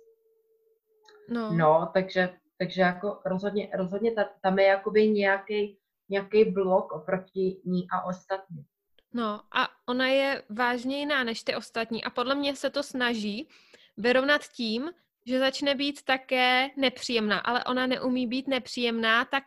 [1.29, 1.53] No.
[1.53, 5.77] no, takže, takže jako rozhodně, rozhodně tam je jakoby nějaký,
[6.09, 8.65] nějaký blok oproti ní a ostatním.
[9.13, 13.49] No a ona je vážně jiná než ty ostatní a podle mě se to snaží
[13.97, 14.91] vyrovnat tím,
[15.25, 19.43] že začne být také nepříjemná, ale ona neumí být nepříjemná tak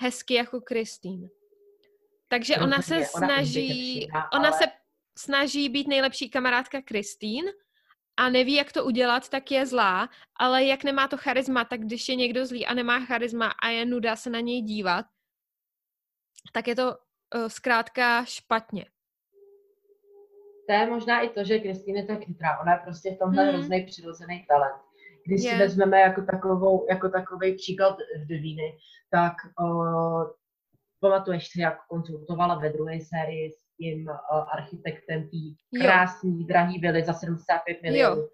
[0.00, 1.28] hezky jako Kristýn.
[2.28, 4.58] Takže ona se snaží, ona, ona ale...
[4.58, 4.64] se
[5.18, 7.44] snaží být nejlepší kamarádka Kristýn
[8.16, 12.08] a neví, jak to udělat, tak je zlá, ale jak nemá to charisma, tak když
[12.08, 15.06] je někdo zlý a nemá charisma a je nuda se na něj dívat,
[16.52, 16.88] tak je to
[17.34, 18.86] uh, zkrátka špatně.
[20.68, 22.60] To je možná i to, že Kristýna je tak chytrá.
[22.60, 23.52] Ona je prostě v tomhle hmm.
[23.54, 24.82] hrozný přirozený talent.
[25.26, 25.56] Když yeah.
[25.56, 27.96] si vezmeme jako, takovou, jako takový příklad
[28.26, 28.78] Devíny,
[29.10, 30.24] tak uh,
[31.00, 34.14] pamatuješ si, jak konzultovala ve druhé sérii s tím uh,
[34.52, 38.28] architektem té krásný, drahý vily za 75 milionů uh,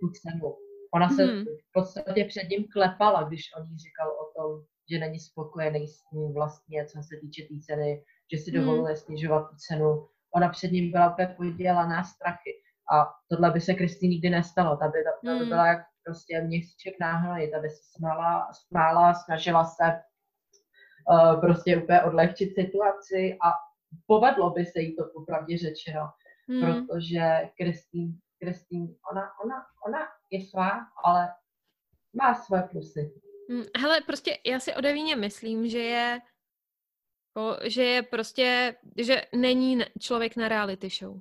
[0.00, 0.56] tu cenu.
[0.94, 1.44] Ona se mm.
[1.44, 6.02] v podstatě před ním klepala, když on jí říkal o tom, že není spokojený s
[6.10, 8.60] tím vlastně, co se týče té tý ceny, že si hmm.
[8.60, 8.96] dovoluje mm.
[8.96, 10.08] snižovat tu cenu.
[10.36, 12.50] Ona před ním byla úplně podělaná strachy.
[12.92, 14.76] A tohle by se Kristý nikdy nestalo.
[14.76, 15.48] Ta by, ta, ta by hmm.
[15.48, 19.84] byla jak prostě měsíček náhlej, ta by se smála, smála snažila se
[21.10, 23.48] uh, prostě úplně odlehčit situaci a
[24.06, 26.10] povedlo by se jí to popravdě řečeno,
[26.48, 26.60] mm.
[26.66, 29.98] protože Kristýn, Kristýn, ona, ona, ona
[30.30, 31.28] je svá, ale
[32.22, 33.12] má svoje plusy.
[33.50, 36.20] Mm, hele, prostě já si o Devíně myslím, že je
[37.64, 41.20] že je prostě, že není člověk na reality show.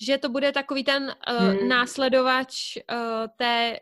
[0.00, 1.68] Že to bude takový ten uh, hmm.
[1.68, 3.78] následovač uh, té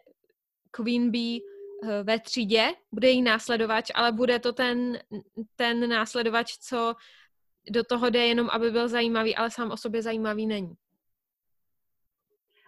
[0.70, 4.99] Queen Bee uh, ve třídě, bude jí následovač, ale bude to ten,
[5.57, 6.95] ten následovač, co
[7.70, 10.74] do toho jde jenom, aby byl zajímavý, ale sám o sobě zajímavý není.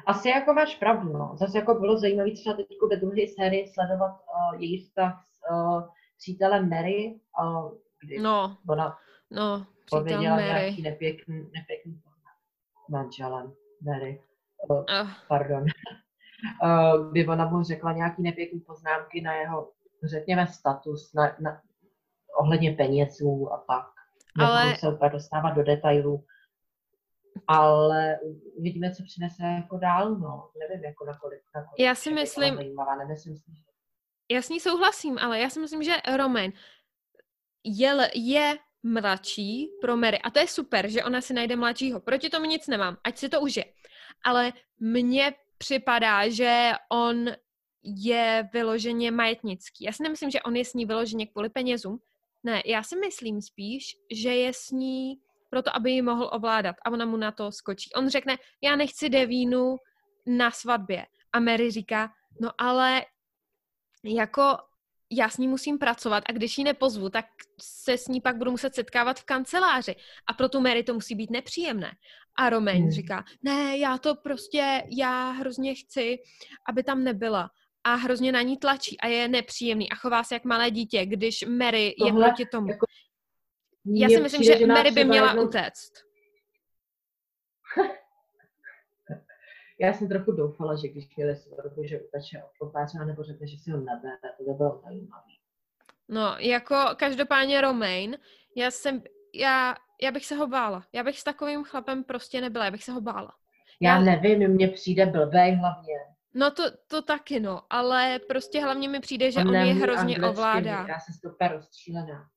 [0.07, 1.31] Asi jako máš pravdu, no.
[1.35, 5.83] Zase jako bylo zajímavé třeba teď ve druhé sérii sledovat uh, její vztah s uh,
[6.19, 8.98] přítelem Mary, uh, kdy no, ona
[9.30, 10.44] no, pověděla Mary.
[10.44, 12.02] nějaký nepěkný, nepěkný
[12.90, 13.52] manželem
[13.82, 14.22] Mary.
[14.68, 15.11] Uh, uh.
[15.28, 15.64] Pardon.
[16.62, 19.70] uh, kdy ona mu řekla nějaký nepěkný poznámky na jeho,
[20.05, 21.61] řekněme, status, na, na,
[22.38, 23.86] ohledně penězů a tak.
[24.40, 24.76] Ale...
[24.76, 26.24] se úplně dostávat do detailů
[27.48, 28.18] ale
[28.59, 30.50] vidíme, co přinese jako dál, no.
[30.59, 33.62] Nevím, jako nakolik, nakolik Já si myslím, zajímavá, nemyslím si, že...
[34.30, 36.50] Já s ní souhlasím, ale já si myslím, že Roman
[37.65, 40.19] je, je mladší pro Mary.
[40.19, 42.01] A to je super, že ona si najde mladšího.
[42.01, 43.65] Proti tomu nic nemám, ať si to užije.
[44.25, 47.33] Ale mně připadá, že on
[47.83, 49.85] je vyloženě majetnický.
[49.85, 51.99] Já si nemyslím, že on je s ní vyloženě kvůli penězům.
[52.45, 56.77] Ne, já si myslím spíš, že je s ní proto, aby ji mohl ovládat.
[56.85, 57.93] A ona mu na to skočí.
[57.93, 59.77] On řekne, já nechci devínu
[60.27, 61.07] na svatbě.
[61.33, 63.05] A Mary říká, no ale
[64.05, 64.57] jako
[65.17, 67.27] já s ní musím pracovat a když ji nepozvu, tak
[67.61, 69.97] se s ní pak budu muset setkávat v kanceláři.
[70.27, 71.93] A pro tu Mary to musí být nepříjemné.
[72.37, 72.91] A Romain hmm.
[72.91, 76.19] říká, ne, já to prostě, já hrozně chci,
[76.69, 77.51] aby tam nebyla.
[77.85, 81.45] A hrozně na ní tlačí a je nepříjemný a chová se jak malé dítě, když
[81.47, 82.69] Mary Tohle, je proti tomu.
[82.69, 82.87] Jako,
[83.87, 85.45] já si myslím, že Mary by měla jednou...
[85.45, 85.93] utéct.
[89.81, 93.59] Já jsem trochu doufala, že když měli svatbu, že uteče od opáře, nebo řekne, že
[93.59, 95.33] si ho nebere, to by bylo zajímavé.
[96.09, 98.18] No, jako každopádně Romain,
[98.57, 99.03] já jsem,
[99.35, 100.87] já, já bych se ho bála.
[100.93, 103.33] Já bych s takovým chlapem prostě nebyla, já bych se ho bála.
[103.81, 105.95] Já, já nevím, mně přijde blbej hlavně.
[106.35, 110.18] No to, to taky no, ale prostě hlavně mi přijde, že on, on je hrozně
[110.18, 110.87] ovládá.
[110.89, 112.29] Já jsem super rozstřílená.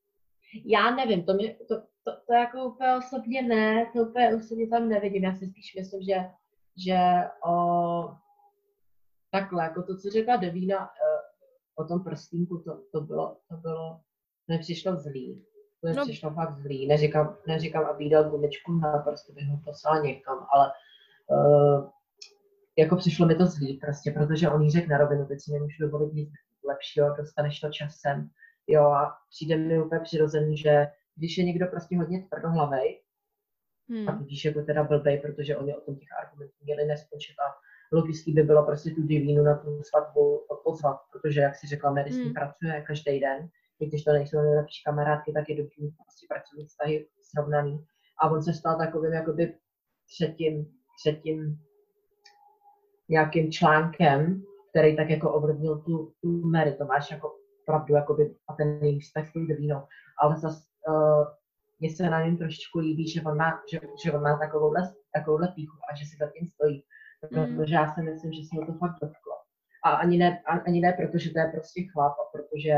[0.65, 4.89] Já nevím, to, mě, to, to, to jako úplně osobně ne, to úplně osobně tam
[4.89, 5.23] nevidím.
[5.23, 6.15] Já si spíš myslím, že
[6.85, 6.99] že
[7.47, 8.15] o,
[9.31, 10.89] takhle, jako to, co řekla Devína e,
[11.75, 13.99] o tom prstínku, to, to bylo, to bylo,
[14.49, 15.45] to přišlo zlý.
[15.83, 16.03] To no.
[16.03, 16.87] přišlo fakt zlý.
[16.87, 20.71] Neříkám, neříkám, aby dal gumičku na prostě bych ho poslal někam, ale
[21.27, 21.89] uh,
[22.77, 25.77] jako přišlo mi to zlý prostě, protože on jí řekl na rovinu, teď si nemůžu
[25.79, 26.29] dovolit nic
[26.67, 28.29] lepšího, dostaneš to časem.
[28.67, 33.01] Jo, a přijde mi úplně přirozený, že když je někdo prostě hodně tvrdohlavej,
[33.89, 34.09] Hmm.
[34.09, 37.55] A tudíž jako teda blbej, protože oni o tom těch argumentů měli nespočet a
[37.91, 42.11] logický by bylo prostě tu divínu na tu svatbu pozvat, protože, jak si řekla, Mary
[42.11, 42.33] s Hmm.
[42.33, 46.65] pracuje každý den, i když to nejsou nejlepší kamarádky, tak je dobrý mít prostě pracovní
[46.65, 47.85] vztahy srovnaný.
[48.21, 49.55] A on se stal takovým jakoby
[50.15, 51.59] třetím, třetím
[53.09, 56.73] nějakým článkem, který tak jako ovlivnil tu, tu Mary.
[56.73, 57.35] To máš jako
[57.65, 59.81] pravdu, jakoby, a ten její vztah s tou divínou.
[60.21, 61.27] Ale zase uh,
[61.79, 64.81] mně se na něm trošičku líbí, že on má, že, že on má takovouhle,
[65.13, 66.83] takovouhle píchu a že si za tím stojí.
[67.31, 67.57] Mm.
[67.57, 69.33] Protože já si myslím, že se ho to fakt dotklo.
[69.83, 72.73] A ani ne, ani ne protože to je prostě chlap a protože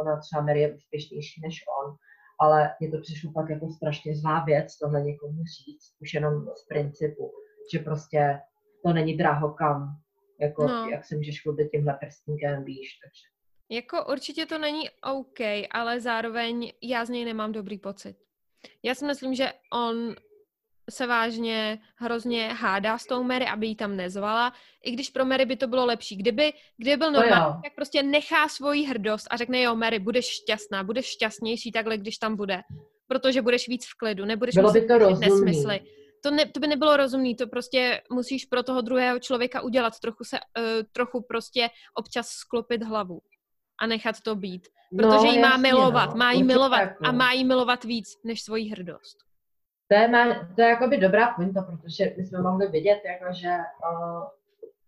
[0.00, 1.94] ona třeba Mary je úspěšnější než on,
[2.40, 6.66] ale mně to přišlo fakt jako strašně zlá věc tohle někomu říct, už jenom z
[6.68, 7.32] principu,
[7.72, 8.40] že prostě
[8.86, 9.96] to není drahokam,
[10.40, 10.88] jako No.
[10.88, 13.22] jak se můžeš chlubit tímhle prstníkem, víš, takže
[13.70, 15.40] Jako určitě to není OK,
[15.70, 18.16] ale zároveň já z něj nemám dobrý pocit.
[18.82, 20.14] Já si myslím, že on
[20.90, 24.52] se vážně hrozně hádá s tou Mary, aby ji tam nezvala,
[24.84, 26.16] i když pro Mary by to bylo lepší.
[26.16, 30.84] Kdyby, kdyby byl normální, tak prostě nechá svoji hrdost a řekne, jo, Mary, budeš šťastná,
[30.84, 32.62] budeš šťastnější takhle, když tam bude,
[33.06, 35.28] protože budeš víc v klidu, nebudeš Bylo by to rozumný.
[35.28, 35.80] nesmysly.
[36.22, 40.24] To, ne, to by nebylo rozumný, to prostě musíš pro toho druhého člověka udělat, trochu
[40.24, 43.20] se, uh, trochu prostě občas sklopit hlavu
[43.82, 44.68] a nechat to být.
[44.96, 48.42] Protože jí má jasně, milovat, no, má určitě milovat a má jí milovat víc než
[48.42, 49.18] svoji hrdost.
[49.88, 53.48] To je, má, to je jakoby dobrá pointa, protože my jsme mohli vidět, jako, že
[53.48, 54.22] uh,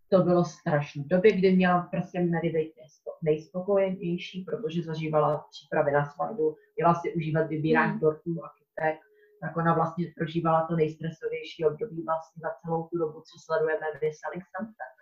[0.09, 1.03] to bylo strašné.
[1.03, 6.95] V době, kdy měla prostě Mary být nejspo- nejspokojenější, protože zažívala přípravy na svatbu, měla
[6.95, 8.01] si užívat vybírání Hmm.
[8.01, 8.99] dortů a kytek,
[9.40, 14.45] tak ona vlastně prožívala to nejstresovější období vlastně za celou tu dobu, co sledujeme Selling
[14.57, 14.92] Sunset.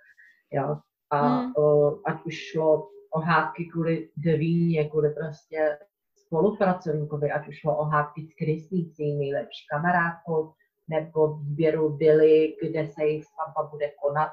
[0.53, 0.77] Jo?
[1.11, 1.53] A Hmm.
[1.57, 5.79] uh, ať už šlo o hádky kvůli devíně, kvůli prostě
[6.15, 10.53] spolupracovníkovi, ať už šlo o hádky s její nejlepší kamarádkou,
[10.89, 14.33] nebo výběru Billy, kde se jejich svatba bude konat,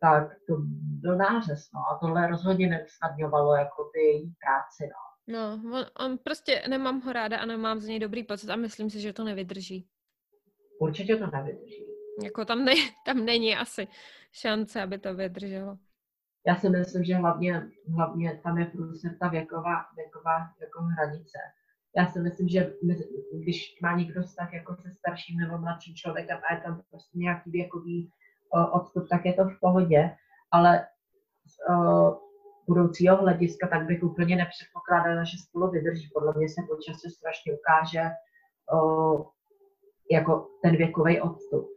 [0.00, 0.56] tak to
[1.00, 1.80] byl nářez, no.
[1.80, 5.10] A tohle rozhodně neusnadňovalo jako ty její práci, no.
[5.26, 8.90] No, on, on prostě nemám ho ráda a nemám z něj dobrý pocit a myslím
[8.90, 9.86] si, že to nevydrží.
[10.78, 11.86] Určitě to nevydrží.
[12.24, 12.72] Jako tam, ne,
[13.06, 13.88] tam není asi
[14.32, 15.78] šance, aby to vydrželo.
[16.46, 17.62] Já si myslím, že hlavně,
[17.94, 21.38] hlavně tam je průser ta věková, věková jako hranice.
[21.96, 22.72] Já si myslím, že
[23.42, 27.50] když má někdo vztah jako se starším nebo mladším člověkem a je tam prostě nějaký
[27.50, 28.10] věkový
[28.50, 30.10] o, odstup, tak je to v pohodě,
[30.50, 30.86] ale
[31.46, 32.20] z o,
[32.68, 36.10] budoucího hlediska tak bych úplně nepředpokládala, že spolu vydrží.
[36.14, 38.02] Podle mě se po čase strašně ukáže
[38.74, 39.30] o,
[40.10, 41.68] jako ten věkový odstup.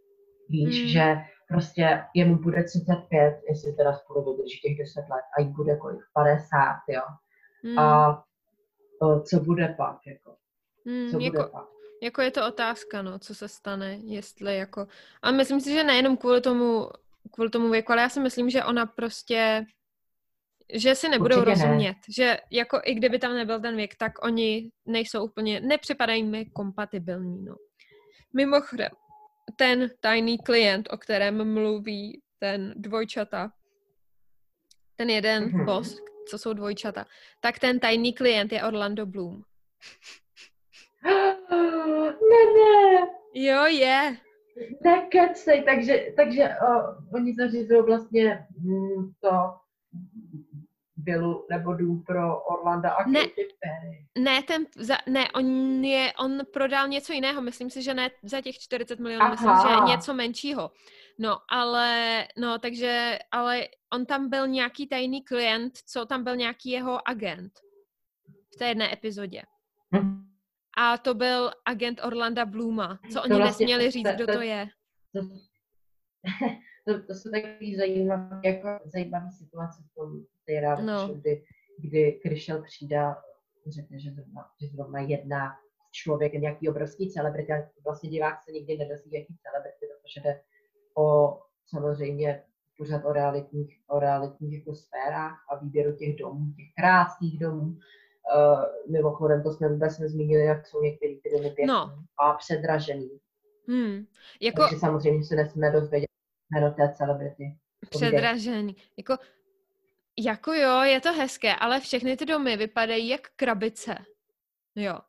[0.50, 0.88] Víš, Mm.
[0.90, 1.16] že
[1.48, 6.02] prostě jemu bude 35, jestli teda spolu vydrží těch 10 let, a jí bude kolik,
[6.14, 7.02] 50, jo.
[7.64, 8.24] Hmm, A
[9.02, 10.36] o, co bude pak, jako,
[10.88, 11.66] hmm, co bude jako, pak.
[12.02, 14.88] jako je to otázka, no, co se stane, jestli jako...
[15.22, 16.90] A myslím si, že nejenom kvůli tomu,
[17.32, 19.66] kvůli tomu věku, ale já si myslím, že ona prostě
[20.74, 21.66] že si nebudou Určitě ne.
[21.66, 26.46] rozumět, že jako i kdyby tam nebyl ten věk, tak oni nejsou úplně, nepřipadají mi
[26.46, 27.56] kompatibilní, no.
[28.34, 28.90] Mimochodem,
[29.56, 33.52] ten tajný klient, o kterém mluví ten dvojčata,
[34.96, 35.66] ten jeden Mhm.
[35.66, 35.98] boss,
[36.30, 37.06] co jsou dvojčata,
[37.40, 39.42] tak ten tajný klient je Orlando Bloom.
[42.30, 44.18] Ne, ne, Jo, je.
[44.84, 49.30] nekecej, takže, takže o, oni zařizují vlastně mm, to
[51.04, 53.20] Billu nebo dům pro Orlanda a Ne.
[53.20, 54.06] Katy Perry.
[54.18, 55.46] Ne, ten, za, ne, on
[55.86, 59.86] je, on prodal něco jiného, myslím si, že ne za těch 40 milionů, myslím, Aha.
[59.88, 60.72] že něco menšího.
[61.20, 66.70] No, ale, no, takže, ale on tam byl nějaký tajný klient, co tam byl nějaký
[66.70, 67.54] jeho agent
[68.56, 69.42] v té jedné epizodě.
[69.96, 70.24] Hm.
[70.78, 74.34] A to byl agent Orlanda Bluma, co To oni vlastně- nesměli říct, to- kdo to-
[74.34, 74.68] to je.
[75.16, 75.22] To,
[76.86, 81.08] to, to jsou takový zajímavé, jako zajímavé situace v tom té No.
[81.08, 81.44] kdy,
[81.78, 83.02] kdy Kryšel přijde
[83.68, 85.52] řekne, že zrovna, že zrovna jedná
[85.90, 90.42] s člověkem nějaký obrovský celebrity, a vlastně divák se nikdy nedozví, jaký celebrity, protože jde
[90.98, 92.44] o samozřejmě
[92.78, 97.78] pořád o realitních, o realitních jako sférách a výběru těch domů, těch krásných domů.
[98.36, 101.96] Uh, mimochodem, to jsme vůbec nezmínili, jak jsou některé ty domy pěkné No.
[102.20, 103.10] a předražený.
[103.68, 104.06] Hmm.
[104.42, 106.08] Jako Takže samozřejmě se nesmíme dozvědět
[106.54, 107.58] jméno té celebrity.
[107.92, 108.10] Povídej.
[108.10, 108.76] předražení.
[108.98, 109.18] Jako,
[110.20, 113.98] jako jo, je to hezké, ale všechny ty domy vypadají jak krabice.
[114.76, 115.00] Jo.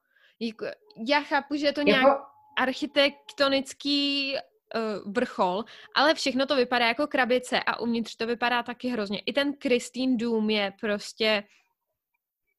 [0.41, 0.67] Jako,
[1.09, 2.21] já chápu, že je to nějak Jako,
[2.59, 5.65] architektonický uh, vrchol,
[5.97, 9.19] ale všechno to vypadá jako krabice a uvnitř to vypadá taky hrozně.
[9.19, 11.45] I ten Christine Dům je prostě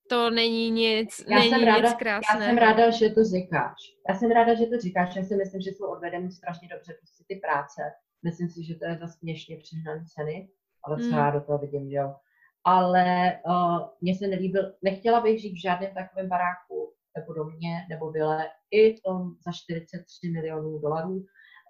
[0.10, 3.78] to není nic, já není jsem, nic ráda, já jsem ráda, že to říkáš.
[4.10, 5.16] Já jsem ráda, že to říkáš.
[5.16, 7.82] Já si myslím, že jsou odvedeny strašně dobře prostě ty práce.
[8.26, 10.50] Myslím si, že to je za směšně přehnané ceny,
[10.84, 11.18] ale co mm.
[11.18, 12.16] já do toho vidím, že jo.
[12.64, 18.12] Ale uh, mně se nelíbil, nechtěla bych žít v žádném takovém baráku, nebo domě, nebo
[18.12, 21.26] byle, i tom za 43 milionů dolarů,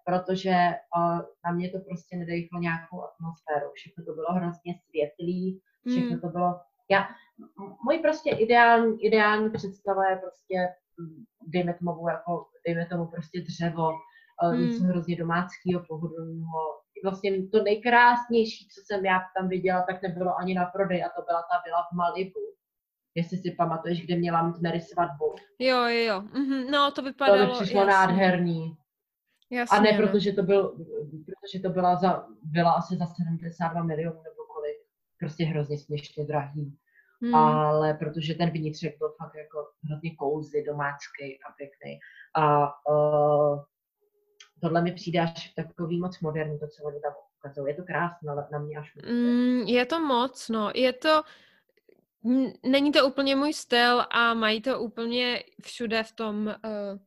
[0.06, 0.56] protože
[0.98, 3.72] uh, na mě to prostě nedejchlo nějakou atmosféru.
[3.74, 6.22] Všechno to bylo hrozně světlý, všechno mm.
[6.22, 6.60] to bylo...
[6.90, 7.08] Já,
[7.86, 10.56] můj prostě ideální, ideální představa je prostě,
[11.48, 13.92] dejme tomu, jako, dejme tomu prostě dřevo,
[14.44, 14.62] mm.
[14.62, 16.62] něco hrozně domáckého, pohodlného.
[17.04, 21.22] Vlastně to nejkrásnější, co jsem já tam viděla, tak nebylo ani na prodej a to
[21.22, 22.40] byla ta vila v Malibu.
[23.16, 25.36] Jestli si pamatuješ, kde měla mít Mary svatbu.
[25.60, 26.22] Jo, jo, jo.
[26.22, 26.72] Mm-hmm.
[26.72, 27.48] No, to vypadalo...
[27.48, 27.94] To přišlo jasný.
[27.94, 28.78] nádherný.
[29.52, 30.08] Jasně, a ne no.
[30.08, 30.70] protože to, byl,
[31.26, 34.78] protože to byla, za, byla asi za 72 milionů nebo kolik.
[35.20, 36.78] Prostě hrozně směšně drahý.
[37.22, 37.36] Hmm.
[37.36, 42.00] Ale protože ten vnitřek byl fakt jako hrozně kouzly, domácký a pěkný.
[42.36, 43.64] A uh,
[44.62, 47.68] tohle mi přijde až takový moc moderní, to, co oni tam ukazují.
[47.68, 49.06] Je to krásné, ale na mě až moc.
[49.06, 50.72] Mm, je to moc, no.
[50.76, 51.24] Je to,
[52.64, 57.00] není to úplně můj styl a mají to úplně všude v tom uh,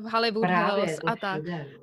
[0.00, 1.42] v Hollywood Právě, Hills a tak.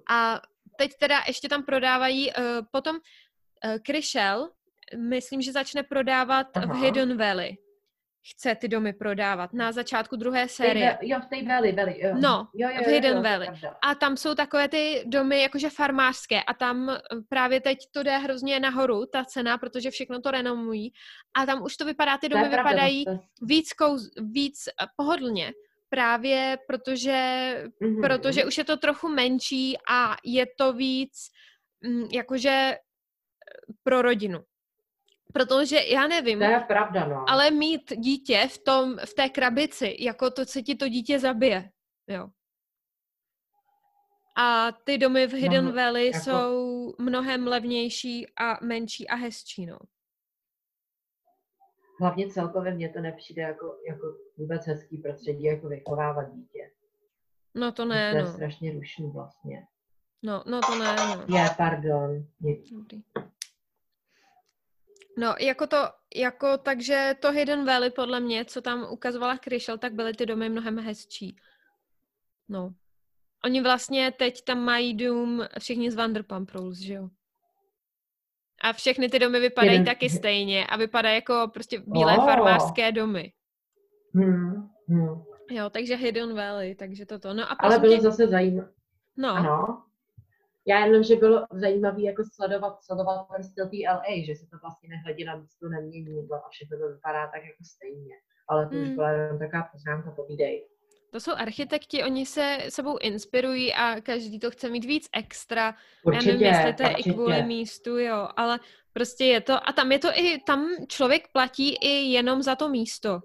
[0.10, 0.42] A
[0.78, 4.50] teď teda ještě tam prodávají uh, potom uh, Kryšel,
[4.98, 6.74] myslím, že začne prodávat Aha.
[6.74, 7.58] v Hidden Valley.
[8.24, 10.98] Chce ty domy prodávat na začátku druhé série.
[11.02, 12.02] jo, v té Valley, Valley.
[12.02, 12.16] Jo.
[12.20, 13.50] No, jo, jo, v Hidden jo, Valley.
[13.82, 17.00] A tam jsou takové ty domy jakože farmářské a tam eh,
[17.30, 20.94] právě teď to jde hrozně nahoru, ta cena, protože všechno to renomují.
[21.38, 25.54] A tam už to vypadá, ty domy vypadají pravda, víc, kouz, víc pohodlně
[25.90, 27.20] právě protože,
[27.82, 28.02] mm-hmm.
[28.02, 31.30] protože už je to trochu menší a je to víc
[31.82, 32.78] mm, jakože eh,
[33.84, 34.40] pro rodinu.
[35.34, 36.40] Protože já nevím.
[36.40, 37.26] To je pravda, no.
[37.28, 41.70] Ale mít dítě v, tom, v té krabici, jako to, co ti to dítě zabije.
[42.08, 42.28] Jo.
[44.38, 46.20] A ty domy v Hidden no, Valley jako...
[46.20, 49.78] jsou mnohem levnější a menší a hezčí, no
[52.02, 56.72] hlavně celkově mně to nepřijde jako, jako vůbec hezký prostředí, jako vychovávat dítě.
[57.56, 58.34] No to ne, to je no.
[58.34, 59.68] strašně rušný vlastně.
[60.24, 61.38] No, no to ne, no.
[61.38, 62.26] Je, pardon.
[62.42, 62.56] Je.
[65.18, 65.78] No, jako to,
[66.16, 70.50] jako, takže to Hidden Valley podle mě, co tam ukazovala Kryšel, tak byly ty domy
[70.50, 71.36] mnohem hezčí.
[72.50, 72.74] No.
[73.46, 77.10] Oni vlastně teď tam mají dům všichni z Vanderpump Rules, že jo?
[78.62, 79.86] A všechny ty domy vypadají Jeden...
[79.86, 82.26] taky stejně a vypadají jako prostě bílé oh.
[82.26, 83.34] farmářské domy.
[84.14, 85.24] Hmm, hmm.
[85.52, 87.34] Jo, takže Hidden Valley, takže toto.
[87.34, 88.02] No a Ale bylo tě...
[88.02, 88.70] zase zajímavé.
[89.18, 89.30] No.
[89.30, 89.84] Ano.
[90.68, 94.58] Já jenom, že bylo zajímavé jako sledovat, sledovat ten styl té LA, že se to
[94.62, 98.16] vlastně nehledě na místo nemění a všechno to vypadá tak jako stejně.
[98.50, 98.84] Ale to hmm.
[98.84, 100.68] už byla jenom taková poznámka, povídej.
[101.12, 105.76] To jsou architekti, oni se sebou inspirují a každý to chce mít víc extra.
[106.04, 107.10] Určitě, Já nevím, jestli to je určitě.
[107.10, 108.60] i kvůli místu, jo, ale
[108.94, 112.70] prostě je to, a tam je to i, tam člověk platí i jenom za to
[112.70, 113.20] místo.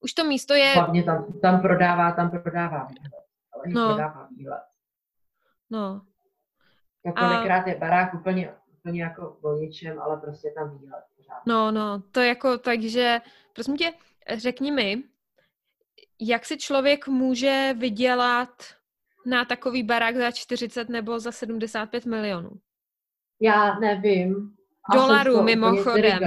[0.00, 0.72] Už to místo je...
[0.74, 3.24] Hlavně tam, tam prodává, tam prodává výhled.
[3.54, 3.88] Ale no.
[3.88, 4.62] prodává výhled.
[5.70, 6.02] No.
[7.06, 7.68] Jako a...
[7.68, 11.04] je barák úplně, úplně jako o ničem, ale prostě tam výhled.
[11.16, 11.46] Pořád.
[11.46, 13.20] No, no, to jako, takže,
[13.52, 13.92] prosím tě,
[14.34, 15.02] řekni mi,
[16.20, 18.62] jak si člověk může vydělat
[19.26, 22.50] na takový barák za 40 nebo za 75 milionů?
[23.40, 24.54] Já nevím.
[24.92, 26.18] Dolarů mimochodem.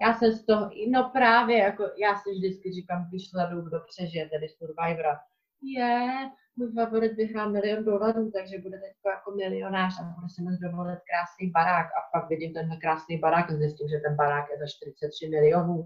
[0.00, 4.28] Já jsem z toho, no právě, jako já si vždycky říkám, když sleduju, kdo přežije,
[4.28, 5.20] tedy Survivora,
[5.64, 10.58] je, můj favorit vyhrál milion dolarů, takže bude teď jako milionář a bude se moct
[10.58, 11.86] dovolit krásný barák.
[11.86, 15.84] A pak vidím tenhle krásný barák a zjistím, že ten barák je za 43 milionů.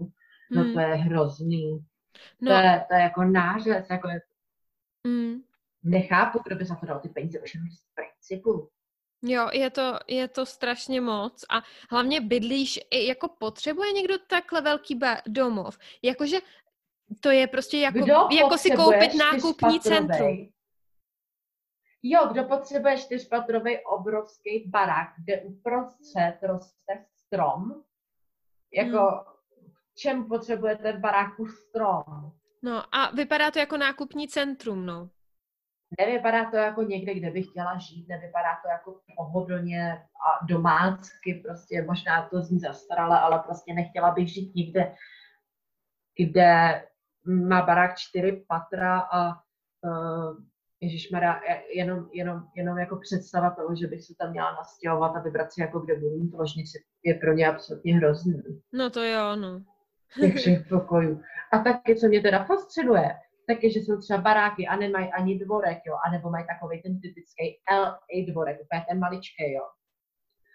[0.51, 0.73] No hmm.
[0.73, 1.85] to je hrozný.
[2.41, 2.51] No.
[2.51, 4.21] To, je, to je jako nářez, jako je...
[5.07, 5.35] Mm.
[5.83, 8.69] Nechápu, kdo by za to dal ty peníze, už z principu.
[9.21, 14.99] Jo, je to, je to strašně moc a hlavně bydlíš, jako potřebuje někdo takhle velký
[15.27, 15.77] domov.
[16.01, 16.37] Jakože
[17.19, 20.49] to je prostě jako, jako si koupit nákupní centrum.
[22.03, 27.83] Jo, kdo potřebuje čtyřpatrový obrovský barák, kde uprostřed roste strom,
[28.73, 29.39] jako hmm
[29.99, 32.31] čem potřebujete v baráku strom.
[32.63, 35.09] No a vypadá to jako nákupní centrum, no.
[35.99, 41.81] Nevypadá to jako někde, kde bych chtěla žít, nevypadá to jako pohodlně a domácky, prostě
[41.81, 44.95] možná to zní zastarale, ale prostě nechtěla bych žít někde,
[46.17, 46.83] kde
[47.25, 50.37] má barák čtyři patra a uh,
[50.81, 51.41] Ježišmarja,
[51.75, 55.61] jenom, jenom, jenom jako představa toho, že bych se tam měla nastěhovat a vybrat si
[55.61, 58.41] jako kde budu mít ložnici, je pro ně absolutně hrozný.
[58.73, 59.61] No to jo, no
[60.15, 61.21] těch všech pokojů.
[61.53, 63.15] A taky, co mě teda fascinuje,
[63.47, 67.59] taky, že jsou třeba baráky a nemají ani dvorek, jo, anebo mají takový ten typický
[67.71, 67.99] LA
[68.31, 69.63] dvorek, úplně ten maličký, jo.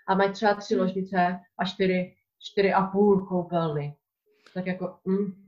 [0.08, 0.82] A mají třeba tři hmm.
[0.82, 3.96] ložnice a čtyři, čtyři a půl koupelny.
[4.54, 5.43] Tak jako, mm.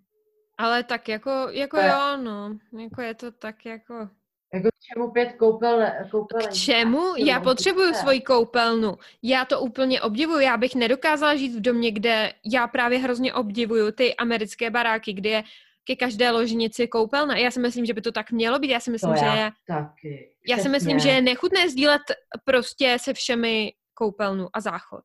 [0.59, 2.59] Ale tak jako, jako je, jo, no.
[2.78, 4.09] Jako je to tak jako...
[4.54, 6.46] Jako k čemu pět koupel, koupelní?
[6.48, 7.16] K čemu?
[7.16, 8.96] Já potřebuju svoji koupelnu.
[9.22, 10.40] Já to úplně obdivuju.
[10.40, 15.30] Já bych nedokázala žít v domě, kde já právě hrozně obdivuju ty americké baráky, kde
[15.30, 15.42] je
[15.84, 17.36] ke každé ložnici koupelna.
[17.36, 18.70] Já si myslím, že by to tak mělo být.
[18.70, 19.50] Já si myslím, to že je...
[19.66, 20.36] Taky.
[20.48, 22.02] Já si myslím, že je nechutné sdílet
[22.44, 25.04] prostě se všemi koupelnu a záchod.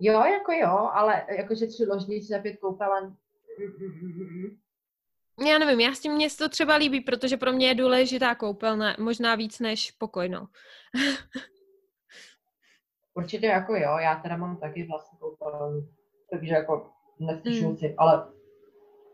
[0.00, 3.16] Jo, jako jo, ale jakože tři ložnice a pět koupelen.
[5.46, 8.96] Já nevím, já s tím mě to třeba líbí, protože pro mě je důležitá koupelna,
[8.98, 10.48] možná víc než pokoj, no.
[13.14, 15.88] Určitě jako jo, já teda mám taky vlastní koupelnu,
[16.30, 16.90] takže jako
[17.20, 17.76] neslyším mm.
[17.76, 18.26] si, ale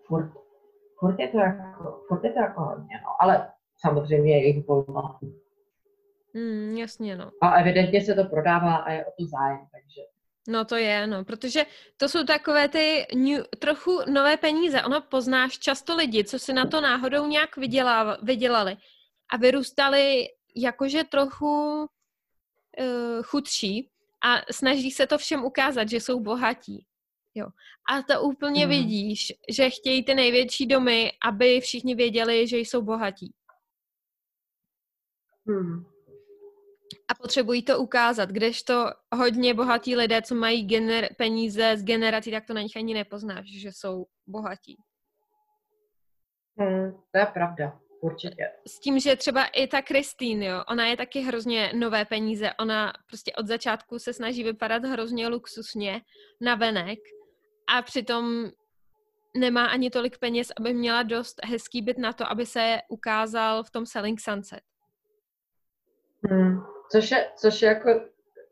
[0.06, 0.32] furt,
[0.98, 5.18] furt, je to jako, furt je to jako hodně, no, ale samozřejmě je jich volba.
[6.34, 7.30] Mm, jasně, no.
[7.42, 10.00] A evidentně se to prodává a je o to zájem, takže
[10.48, 11.66] No to je, no, protože
[11.96, 14.82] to jsou takové ty new, trochu nové peníze.
[14.82, 18.76] Ono poznáš často lidi, co si na to náhodou nějak vydělá, vydělali
[19.32, 23.90] a vyrůstali jakože trochu uh, chudší
[24.24, 26.86] a snaží se to všem ukázat, že jsou bohatí.
[27.34, 27.46] Jo.
[27.90, 28.70] A to úplně hmm.
[28.70, 33.34] vidíš, že chtějí ty největší domy, aby všichni věděli, že jsou bohatí.
[35.46, 35.93] Hmm
[37.08, 42.46] a potřebují to ukázat, kdežto hodně bohatí lidé, co mají gener- peníze z generací, tak
[42.46, 44.76] to na nich ani nepoznáš, že jsou bohatí.
[46.58, 48.50] Hmm, to je pravda, určitě.
[48.68, 52.92] S tím, že třeba i ta Kristýn, jo, ona je taky hrozně nové peníze, ona
[53.06, 56.00] prostě od začátku se snaží vypadat hrozně luxusně
[56.40, 56.98] na venek
[57.76, 58.50] a přitom
[59.36, 63.70] nemá ani tolik peněz, aby měla dost hezký byt na to, aby se ukázal v
[63.70, 64.60] tom Selling Sunset.
[66.30, 66.73] Hmm.
[66.90, 68.00] Což je, což je jako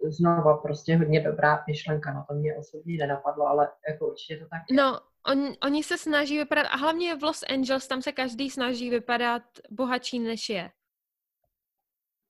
[0.05, 4.63] znova prostě hodně dobrá myšlenka, na to mě osobně nenapadlo, ale jako určitě to tak
[4.71, 4.77] je.
[4.77, 8.91] No, on, oni se snaží vypadat, a hlavně v Los Angeles, tam se každý snaží
[8.91, 10.71] vypadat bohatší, než je.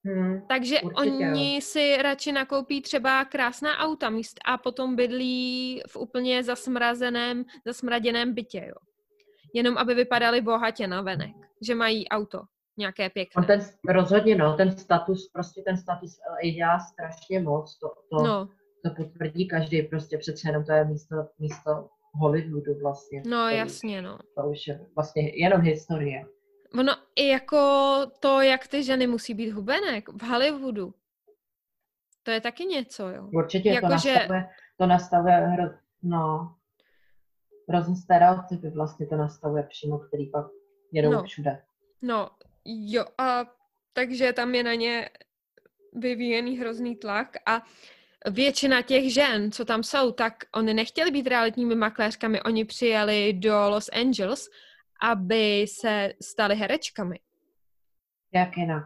[0.05, 1.61] Hmm, Takže oni jo.
[1.61, 8.65] si radši nakoupí třeba krásná auta míst a potom bydlí v úplně zasmrazeném, zasmraděném bytě,
[8.69, 8.75] jo.
[9.55, 12.43] Jenom aby vypadali bohatě na venek, že mají auto
[12.77, 13.41] nějaké pěkné.
[13.41, 18.27] On ten, rozhodně no, ten status, prostě ten status LA dělá strašně moc, to, to,
[18.27, 18.49] no.
[18.85, 23.23] to potvrdí každý, prostě přece jenom to je místo, místo Hollywoodu vlastně.
[23.27, 24.19] No to jasně, už, no.
[24.37, 26.27] To už je vlastně jenom historie.
[26.79, 27.61] Ono i jako
[28.21, 30.95] to, jak ty ženy musí být hubenek v Hollywoodu,
[32.23, 33.29] to je taky něco, jo.
[33.35, 34.47] Určitě jako, to, nastavuje, že...
[34.79, 35.65] to nastavuje hro,
[36.03, 36.55] no,
[37.69, 40.47] hrozně stereotypy vlastně to nastavuje přímo, který pak
[40.93, 41.23] jedou no.
[41.23, 41.63] všude.
[42.03, 42.31] No,
[42.65, 43.45] Jo, a
[43.93, 45.11] takže tam je na ně
[45.93, 47.63] vyvíjený hrozný tlak a
[48.31, 53.71] většina těch žen, co tam jsou, tak oni nechtěli být realitními makléřkami, oni přijeli do
[53.71, 54.49] Los Angeles,
[55.03, 57.21] aby se stali herečkami.
[58.33, 58.85] Jak jinak?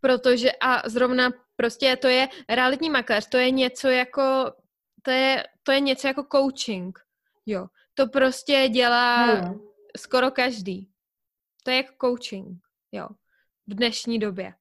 [0.00, 4.52] Protože a zrovna prostě to je realitní makléř, to je něco jako
[5.02, 6.98] to je, to je něco jako coaching,
[7.46, 7.66] jo.
[7.94, 9.60] To prostě dělá hmm.
[9.96, 10.90] skoro každý.
[11.64, 13.08] To je jako coaching jo,
[13.66, 14.54] v dnešní době.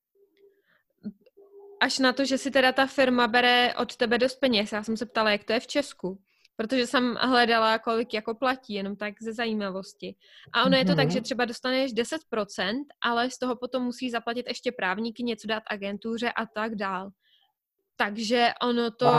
[1.82, 4.72] Až na to, že si teda ta firma bere od tebe dost peněz.
[4.72, 6.22] Já jsem se ptala, jak to je v Česku,
[6.56, 10.16] protože jsem hledala, kolik jako platí, jenom tak ze zajímavosti.
[10.54, 10.78] A ono mm-hmm.
[10.78, 11.12] je to tak, mhm.
[11.12, 16.32] že třeba dostaneš 10%, ale z toho potom musí zaplatit ještě právníky, něco dát agentuře
[16.32, 17.10] a tak dál.
[17.96, 19.12] Takže ono to,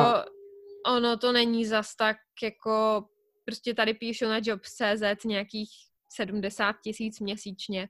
[0.86, 3.04] ono to není zas tak jako,
[3.44, 5.70] prostě tady píšu na Jobs.cz nějakých
[6.14, 7.88] 70 tisíc měsíčně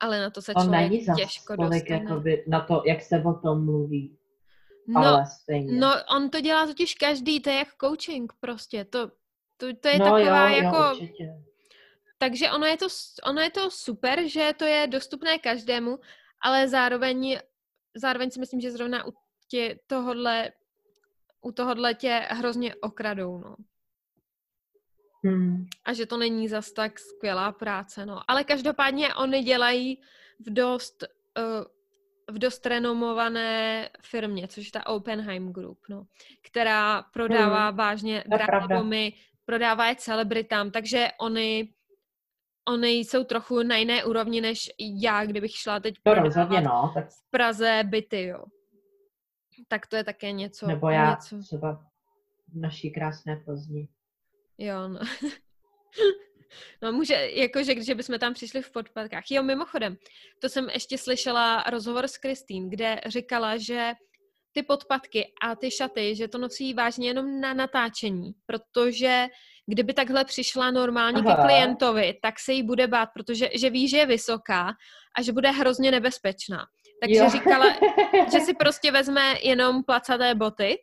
[0.00, 1.82] ale na to se člověk není těžko dostane.
[1.88, 4.18] Jakoby, na to, jak se o tom mluví.
[4.88, 5.72] No, ale stejně.
[5.80, 9.08] no, on to dělá totiž každý, to je jak coaching prostě, to,
[9.56, 10.76] to, to je no, taková jo, jako...
[10.76, 11.44] Jo, určitě.
[12.18, 12.86] Takže ono je, to,
[13.24, 15.98] ono je to super, že to je dostupné každému,
[16.42, 17.38] ale zároveň,
[17.94, 19.12] zároveň si myslím, že zrovna u
[19.48, 20.52] tě, tohodle,
[21.40, 23.56] u tohodle tě hrozně okradou, no.
[25.24, 25.66] Hmm.
[25.84, 28.20] A že to není zas tak skvělá práce, no.
[28.28, 30.00] Ale každopádně oni dělají
[30.46, 31.04] v dost,
[31.38, 31.64] uh,
[32.36, 36.06] v dost renomované firmě, což je ta Oppenheim Group, no,
[36.42, 37.76] která prodává hmm.
[37.76, 39.12] vážně drahé domy,
[39.44, 41.74] prodává je celebritám, takže oni
[42.68, 47.10] oni jsou trochu na jiné úrovni než já, kdybych šla teď to rozhodně, no, tak...
[47.10, 48.44] v Praze byty, jo.
[49.68, 50.66] Tak to je také něco.
[50.66, 51.38] Nebo já něco.
[51.38, 51.84] třeba
[52.48, 53.88] v naší krásné Plzni.
[54.58, 55.00] Jo, no.
[56.82, 59.24] No může, jakože, když bychom tam přišli v podpadkách.
[59.30, 59.96] Jo, mimochodem,
[60.38, 63.92] to jsem ještě slyšela rozhovor s Kristýn, kde říkala, že
[64.52, 69.26] ty podpatky a ty šaty, že to nosí vážně jenom na natáčení, protože
[69.66, 71.36] kdyby takhle přišla normálně Aha.
[71.36, 74.72] ke klientovi, tak se jí bude bát, protože že ví, že je vysoká
[75.18, 76.66] a že bude hrozně nebezpečná.
[77.00, 77.30] Takže jo.
[77.30, 77.66] říkala,
[78.32, 80.78] že si prostě vezme jenom placaté boty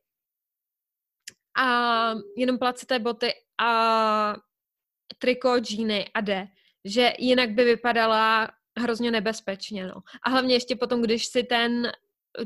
[1.57, 4.35] a jenom placaté boty a
[5.17, 6.47] triko, džíny a jde.
[6.85, 8.49] Že jinak by vypadala
[8.79, 10.01] hrozně nebezpečně, no.
[10.23, 11.91] A hlavně ještě potom, když si ten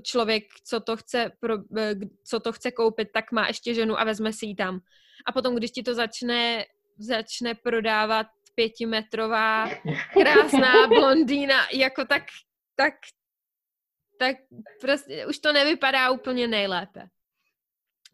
[0.02, 4.04] člověk, co to chce, pro, eh, co to chce koupit, tak má ještě ženu a
[4.04, 4.80] vezme si ji tam.
[5.26, 6.66] A potom, když ti to začne,
[6.98, 9.70] začne prodávat pětimetrová
[10.14, 12.24] krásná blondýna, jako tak,
[12.76, 12.94] tak,
[14.20, 14.36] tak
[14.82, 17.10] prostě už to nevypadá úplně nejlépe.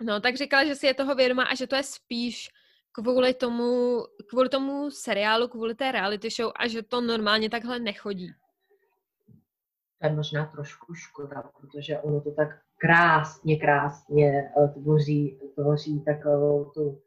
[0.01, 2.49] No, tak říkala, že si je toho vědoma a že to je spíš
[2.91, 3.99] kvůli tomu,
[4.29, 8.33] kvůli tomu seriálu, kvůli té reality show a že to normálně takhle nechodí.
[10.01, 12.47] To je možná trošku škoda, protože ono to tak
[12.77, 17.01] krásně, krásně uh, tvoří, tvoří takovou tu,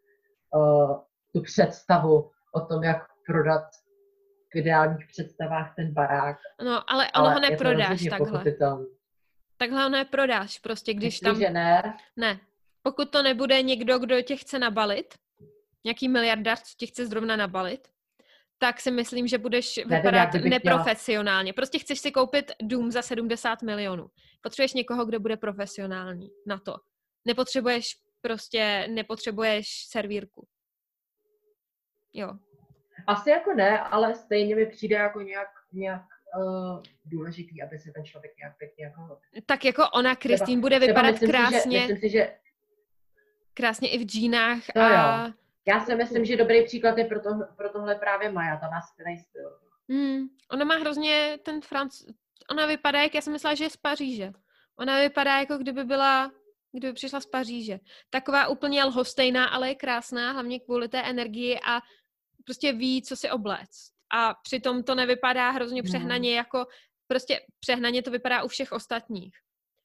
[0.54, 1.00] uh,
[1.32, 3.64] tu představu o tom, jak prodat
[4.52, 6.36] v ideálních představách ten barák.
[6.64, 8.44] No, ale ono ale ho neprodáš takhle.
[9.56, 11.40] Takhle ho neprodáš, prostě když Myslí, tam...
[11.40, 11.96] že ne?
[12.16, 12.40] Ne.
[12.86, 15.14] Pokud to nebude někdo, kdo tě chce nabalit,
[15.84, 17.88] nějaký miliardář, co tě chce zrovna nabalit,
[18.58, 21.52] tak si myslím, že budeš vypadat neprofesionálně.
[21.52, 21.62] Chtěla.
[21.62, 24.06] Prostě chceš si koupit dům za 70 milionů.
[24.42, 26.76] Potřebuješ někoho, kdo bude profesionální na to.
[27.26, 27.86] Nepotřebuješ
[28.20, 30.46] prostě, nepotřebuješ servírku.
[32.12, 32.30] Jo.
[33.06, 36.02] Asi jako ne, ale stejně mi přijde jako nějak, nějak
[36.38, 39.18] uh, důležitý, aby se ten člověk nějak pěkně jako...
[39.46, 41.60] Tak jako ona, Kristýn, bude vypadat myslím krásně.
[41.60, 42.43] Si, že, myslím si, že...
[43.54, 45.26] Krásně i v džínách no a...
[45.26, 45.32] Jo
[45.66, 48.80] já si myslím, že dobrý příklad je pro, to, pro tohle právě Maja, ta má
[48.80, 49.58] skvělý styl.
[49.88, 52.02] Hmm, ona má hrozně ten Franc...
[52.50, 54.32] Ona vypadá, jak já jsem myslela, že je z Paříže.
[54.78, 56.32] Ona vypadá, jako kdyby byla,
[56.72, 57.80] kdyby přišla z Paříže.
[58.10, 61.80] Taková úplně lhostejná, ale je krásná, hlavně kvůli té energii a
[62.44, 63.70] prostě ví, co si oblec.
[64.14, 65.90] A přitom to nevypadá hrozně hmm.
[65.90, 66.66] přehnaně, jako
[67.06, 69.34] prostě přehnaně to vypadá u všech ostatních.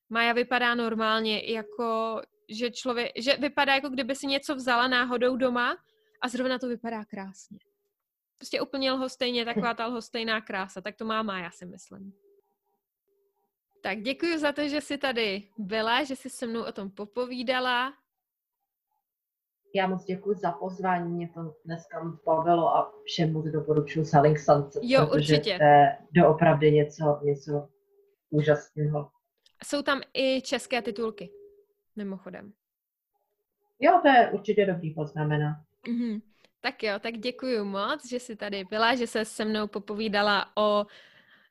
[0.09, 5.77] Maja vypadá normálně, jako že člověk, že vypadá jako kdyby si něco vzala náhodou doma
[6.21, 7.57] a zrovna to vypadá krásně.
[8.37, 10.81] Prostě úplně lhostejně, taková ta lhostejná krása.
[10.81, 12.13] Tak to má má, já si myslím.
[13.83, 17.93] Tak děkuji za to, že jsi tady byla, že jsi se mnou o tom popovídala.
[19.75, 24.39] Já moc děkuji za pozvání, mě to dneska moc bavilo a všem moc doporučuji Selling
[24.39, 25.57] Sunset, jo, protože určitě.
[25.57, 27.67] to je doopravdy něco, něco
[28.29, 29.09] úžasného.
[29.63, 31.38] Jsou tam i české titulky
[32.03, 32.53] mimochodem.
[33.79, 35.55] Jo, to je určitě dobrý poznamenat.
[35.87, 36.21] Mm-hmm.
[36.61, 40.85] Tak jo, tak děkuji moc, že jsi tady byla, že se se mnou popovídala o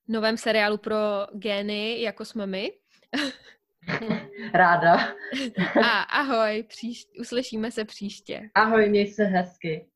[0.09, 0.97] novém seriálu pro
[1.33, 2.73] gény, jako jsme my.
[4.55, 4.97] Ráda.
[5.83, 8.51] A ahoj, příš- uslyšíme se příště.
[8.55, 9.87] Ahoj, měj se hezky.